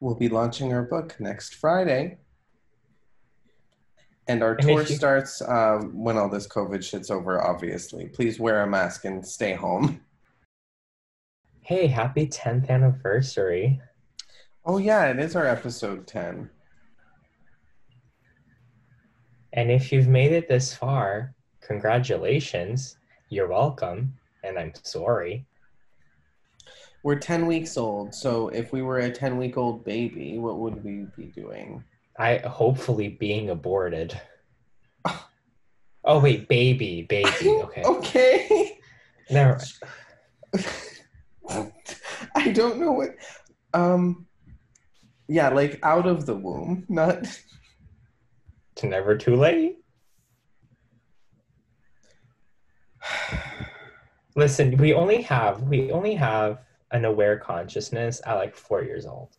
We'll 0.00 0.14
be 0.14 0.28
launching 0.28 0.72
our 0.72 0.82
book 0.82 1.16
next 1.18 1.54
Friday. 1.54 2.18
And 4.28 4.42
our 4.42 4.52
And 4.54 4.62
tour 4.62 4.80
you- 4.82 4.96
starts 4.96 5.40
um, 5.42 6.02
when 6.02 6.16
all 6.18 6.28
this 6.28 6.46
COVID 6.48 6.82
shit's 6.84 7.10
over, 7.10 7.42
obviously. 7.42 8.06
Please 8.08 8.38
wear 8.40 8.62
a 8.62 8.66
mask 8.66 9.04
and 9.04 9.24
stay 9.26 9.54
home. 9.54 10.00
Hey, 11.62 11.86
happy 11.86 12.26
10th 12.28 12.68
anniversary. 12.68 13.80
Oh, 14.64 14.78
yeah, 14.78 15.06
it 15.10 15.18
is 15.18 15.34
our 15.36 15.46
episode 15.46 16.06
10. 16.06 16.50
And 19.56 19.70
if 19.70 19.90
you've 19.90 20.06
made 20.06 20.32
it 20.32 20.48
this 20.48 20.74
far, 20.74 21.34
congratulations. 21.62 22.98
You're 23.30 23.48
welcome. 23.48 24.14
And 24.44 24.58
I'm 24.58 24.72
sorry. 24.82 25.46
We're 27.02 27.18
10 27.18 27.46
weeks 27.46 27.76
old, 27.76 28.14
so 28.14 28.48
if 28.48 28.72
we 28.72 28.82
were 28.82 28.98
a 28.98 29.10
10 29.10 29.38
week 29.38 29.56
old 29.56 29.84
baby, 29.84 30.38
what 30.38 30.58
would 30.58 30.84
we 30.84 31.06
be 31.16 31.26
doing? 31.26 31.82
I 32.18 32.38
hopefully 32.38 33.08
being 33.08 33.50
aborted. 33.50 34.20
Oh 36.08 36.20
wait, 36.20 36.46
baby, 36.46 37.02
baby. 37.02 37.28
Okay. 37.48 37.82
okay. 37.82 38.78
Never. 39.28 39.60
I 42.36 42.52
don't 42.52 42.78
know 42.78 42.92
what. 42.92 43.16
Um, 43.74 44.24
yeah, 45.26 45.48
like 45.48 45.80
out 45.82 46.06
of 46.06 46.24
the 46.24 46.36
womb, 46.36 46.84
not. 46.88 47.26
It's 48.76 48.84
never 48.84 49.16
too 49.16 49.36
late. 49.36 49.78
Listen, 54.36 54.76
we 54.76 54.92
only 54.92 55.22
have 55.22 55.62
we 55.62 55.90
only 55.90 56.14
have 56.14 56.58
an 56.90 57.06
aware 57.06 57.38
consciousness 57.38 58.20
at 58.26 58.34
like 58.34 58.54
four 58.54 58.84
years 58.84 59.06
old. 59.06 59.30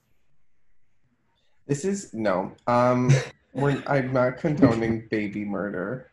This 1.67 1.85
is 1.85 2.15
no. 2.15 2.51
Um, 2.65 3.11
we're, 3.53 3.83
I'm 3.85 4.11
not 4.11 4.37
condoning 4.37 5.07
baby 5.11 5.45
murder. 5.45 6.09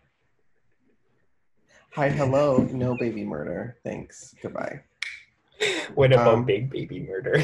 Hi, 1.95 2.11
hello. 2.11 2.59
No 2.73 2.95
baby 2.95 3.25
murder. 3.25 3.79
Thanks. 3.85 4.35
Goodbye. 4.43 4.83
What 5.95 6.13
about 6.13 6.35
Um, 6.35 6.45
big 6.45 6.69
baby 6.69 7.01
murder? 7.01 7.43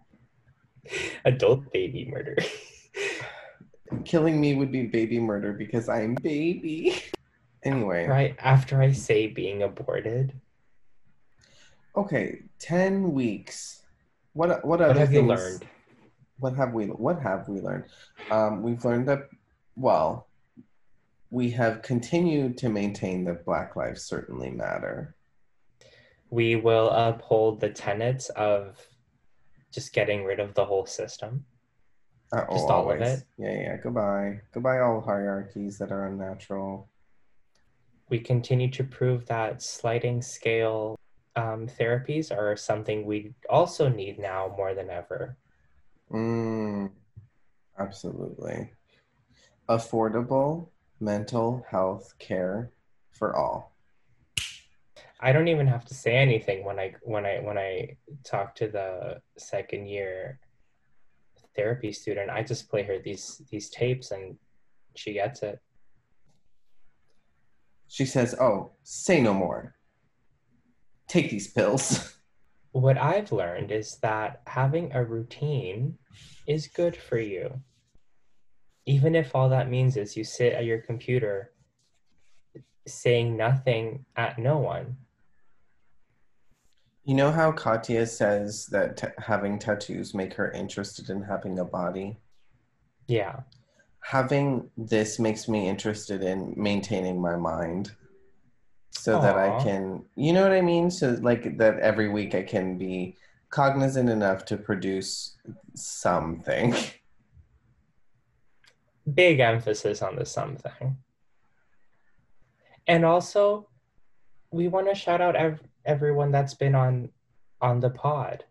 Adult 1.24 1.72
baby 1.72 2.08
murder. 2.08 2.36
Killing 4.04 4.40
me 4.40 4.54
would 4.54 4.70
be 4.72 4.84
baby 4.86 5.18
murder 5.18 5.52
because 5.52 5.88
I'm 5.88 6.14
baby. 6.14 7.02
Anyway, 7.64 8.06
right 8.06 8.36
after 8.38 8.80
I 8.80 8.92
say 8.92 9.26
being 9.26 9.64
aborted. 9.64 10.32
okay. 11.96 12.42
Ten 12.60 13.12
weeks. 13.12 13.82
What 14.34 14.64
what 14.64 14.80
What 14.80 14.80
other 14.82 15.00
have 15.00 15.12
you 15.12 15.22
learned? 15.22 15.66
what 16.38 16.54
have 16.54 16.74
we 16.74 16.86
what 16.86 17.18
have 17.18 17.48
we 17.48 17.60
learned 17.60 17.84
um, 18.30 18.62
we've 18.62 18.84
learned 18.84 19.08
that 19.08 19.30
well 19.74 20.28
we 21.30 21.50
have 21.50 21.80
continued 21.82 22.58
to 22.58 22.68
maintain 22.68 23.24
that 23.24 23.44
black 23.44 23.74
lives 23.74 24.02
certainly 24.02 24.50
matter 24.50 25.16
We 26.30 26.54
will 26.56 26.90
uphold 26.90 27.60
the 27.60 27.70
tenets 27.70 28.28
of 28.30 28.78
just 29.72 29.92
getting 29.94 30.24
rid 30.24 30.38
of 30.40 30.54
the 30.54 30.64
whole 30.66 30.86
system. 30.86 31.44
Uh, 32.32 32.44
Just 32.52 32.68
oh, 32.68 32.72
all 32.74 32.90
of 32.90 33.00
always. 33.00 33.18
it? 33.18 33.24
yeah 33.38 33.52
yeah 33.52 33.76
goodbye 33.82 34.40
goodbye 34.52 34.80
all 34.80 35.00
hierarchies 35.00 35.78
that 35.78 35.92
are 35.92 36.06
unnatural 36.06 36.88
We 38.08 38.18
continue 38.20 38.70
to 38.72 38.84
prove 38.84 39.26
that 39.26 39.62
sliding 39.62 40.22
scale 40.22 40.96
um, 41.36 41.66
therapies 41.66 42.30
are 42.36 42.56
something 42.56 43.04
we 43.04 43.34
also 43.50 43.88
need 43.88 44.18
now 44.18 44.52
more 44.56 44.74
than 44.74 44.88
ever. 44.90 45.36
mm, 46.10 46.90
absolutely 47.78 48.70
affordable 49.68 50.68
mental 51.00 51.64
health 51.68 52.14
care 52.18 52.70
for 53.12 53.36
all 53.36 53.72
I 55.20 55.32
don't 55.32 55.48
even 55.48 55.66
have 55.66 55.84
to 55.86 55.94
say 55.94 56.14
anything 56.16 56.64
when 56.64 56.78
I 56.78 56.94
when 57.02 57.24
I 57.26 57.38
when 57.40 57.56
I 57.58 57.96
talk 58.24 58.54
to 58.56 58.68
the 58.68 59.20
second 59.38 59.86
year 59.88 60.38
therapy 61.56 61.92
student. 61.92 62.30
I 62.30 62.42
just 62.42 62.68
play 62.68 62.82
her 62.82 62.98
these 62.98 63.42
these 63.50 63.70
tapes 63.70 64.10
and 64.10 64.36
she 64.94 65.14
gets 65.14 65.42
it. 65.42 65.58
she 67.88 68.04
says 68.06 68.34
oh 68.40 68.72
say 68.82 69.20
no 69.20 69.34
more 69.34 69.74
take 71.08 71.30
these 71.30 71.48
pills 71.52 72.16
What 72.76 72.98
I've 72.98 73.32
learned 73.32 73.72
is 73.72 73.96
that 74.02 74.42
having 74.46 74.92
a 74.92 75.02
routine 75.02 75.96
is 76.46 76.68
good 76.68 76.94
for 76.94 77.18
you. 77.18 77.62
Even 78.84 79.14
if 79.14 79.34
all 79.34 79.48
that 79.48 79.70
means 79.70 79.96
is 79.96 80.14
you 80.14 80.24
sit 80.24 80.52
at 80.52 80.66
your 80.66 80.82
computer 80.82 81.52
saying 82.86 83.34
nothing 83.34 84.04
at 84.14 84.38
no 84.38 84.58
one. 84.58 84.98
You 87.06 87.14
know 87.14 87.30
how 87.30 87.52
Katya 87.52 88.04
says 88.04 88.66
that 88.66 88.96
t- 88.96 89.06
having 89.18 89.60
tattoos 89.60 90.12
make 90.12 90.34
her 90.34 90.50
interested 90.50 91.08
in 91.08 91.22
having 91.22 91.60
a 91.60 91.64
body? 91.64 92.16
Yeah. 93.06 93.42
Having 94.00 94.68
this 94.76 95.20
makes 95.20 95.46
me 95.46 95.68
interested 95.68 96.22
in 96.22 96.52
maintaining 96.56 97.20
my 97.20 97.36
mind 97.36 97.92
so 98.90 99.20
that 99.20 99.38
I 99.38 99.62
can, 99.62 100.02
you 100.16 100.32
know 100.32 100.42
what 100.42 100.50
I 100.50 100.62
mean? 100.62 100.90
So, 100.90 101.16
like, 101.20 101.58
that 101.58 101.78
every 101.78 102.08
week 102.08 102.34
I 102.34 102.42
can 102.42 102.76
be 102.76 103.14
cognizant 103.50 104.10
enough 104.10 104.44
to 104.46 104.56
produce 104.56 105.36
something. 105.74 106.74
big 109.14 109.38
emphasis 109.38 110.02
on 110.02 110.16
the 110.16 110.26
something. 110.26 110.96
And 112.88 113.04
also, 113.04 113.68
we 114.50 114.66
want 114.66 114.88
to 114.88 114.94
shout 114.96 115.20
out 115.20 115.36
ev- 115.36 115.62
everyone 115.86 116.30
that's 116.30 116.54
been 116.54 116.74
on 116.74 117.08
on 117.60 117.80
the 117.80 117.90
pod 117.90 118.44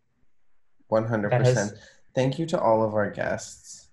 100%. 0.92 1.32
Has- 1.32 1.74
Thank 2.16 2.40
you 2.40 2.46
to 2.48 2.60
all 2.60 2.82
of 2.82 2.94
our 2.94 3.12
guests 3.12 3.90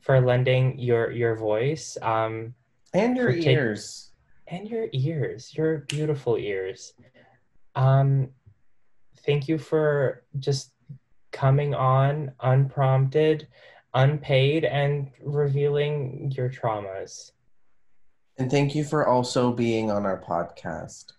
for 0.00 0.20
lending 0.20 0.78
your 0.78 1.12
your 1.12 1.36
voice 1.36 1.96
um, 2.02 2.54
and 2.92 3.16
your 3.16 3.30
ears. 3.30 4.10
and 4.48 4.68
your 4.68 4.88
ears, 4.92 5.54
your 5.54 5.78
beautiful 5.88 6.36
ears. 6.36 6.92
Um, 7.76 8.30
thank 9.24 9.46
you 9.46 9.56
for 9.56 10.24
just 10.40 10.72
coming 11.30 11.74
on 11.74 12.32
unprompted, 12.40 13.46
unpaid, 13.94 14.64
and 14.64 15.12
revealing 15.22 16.32
your 16.34 16.50
traumas. 16.50 17.30
And 18.36 18.50
thank 18.50 18.74
you 18.74 18.82
for 18.82 19.06
also 19.06 19.52
being 19.52 19.92
on 19.92 20.06
our 20.06 20.20
podcast. 20.20 21.12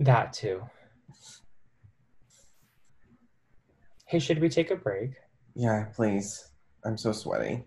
That 0.00 0.34
too. 0.34 0.62
Hey, 4.08 4.20
should 4.20 4.40
we 4.40 4.48
take 4.48 4.70
a 4.70 4.76
break? 4.76 5.10
Yeah, 5.54 5.84
please. 5.94 6.50
I'm 6.82 6.96
so 6.96 7.12
sweaty. 7.12 7.64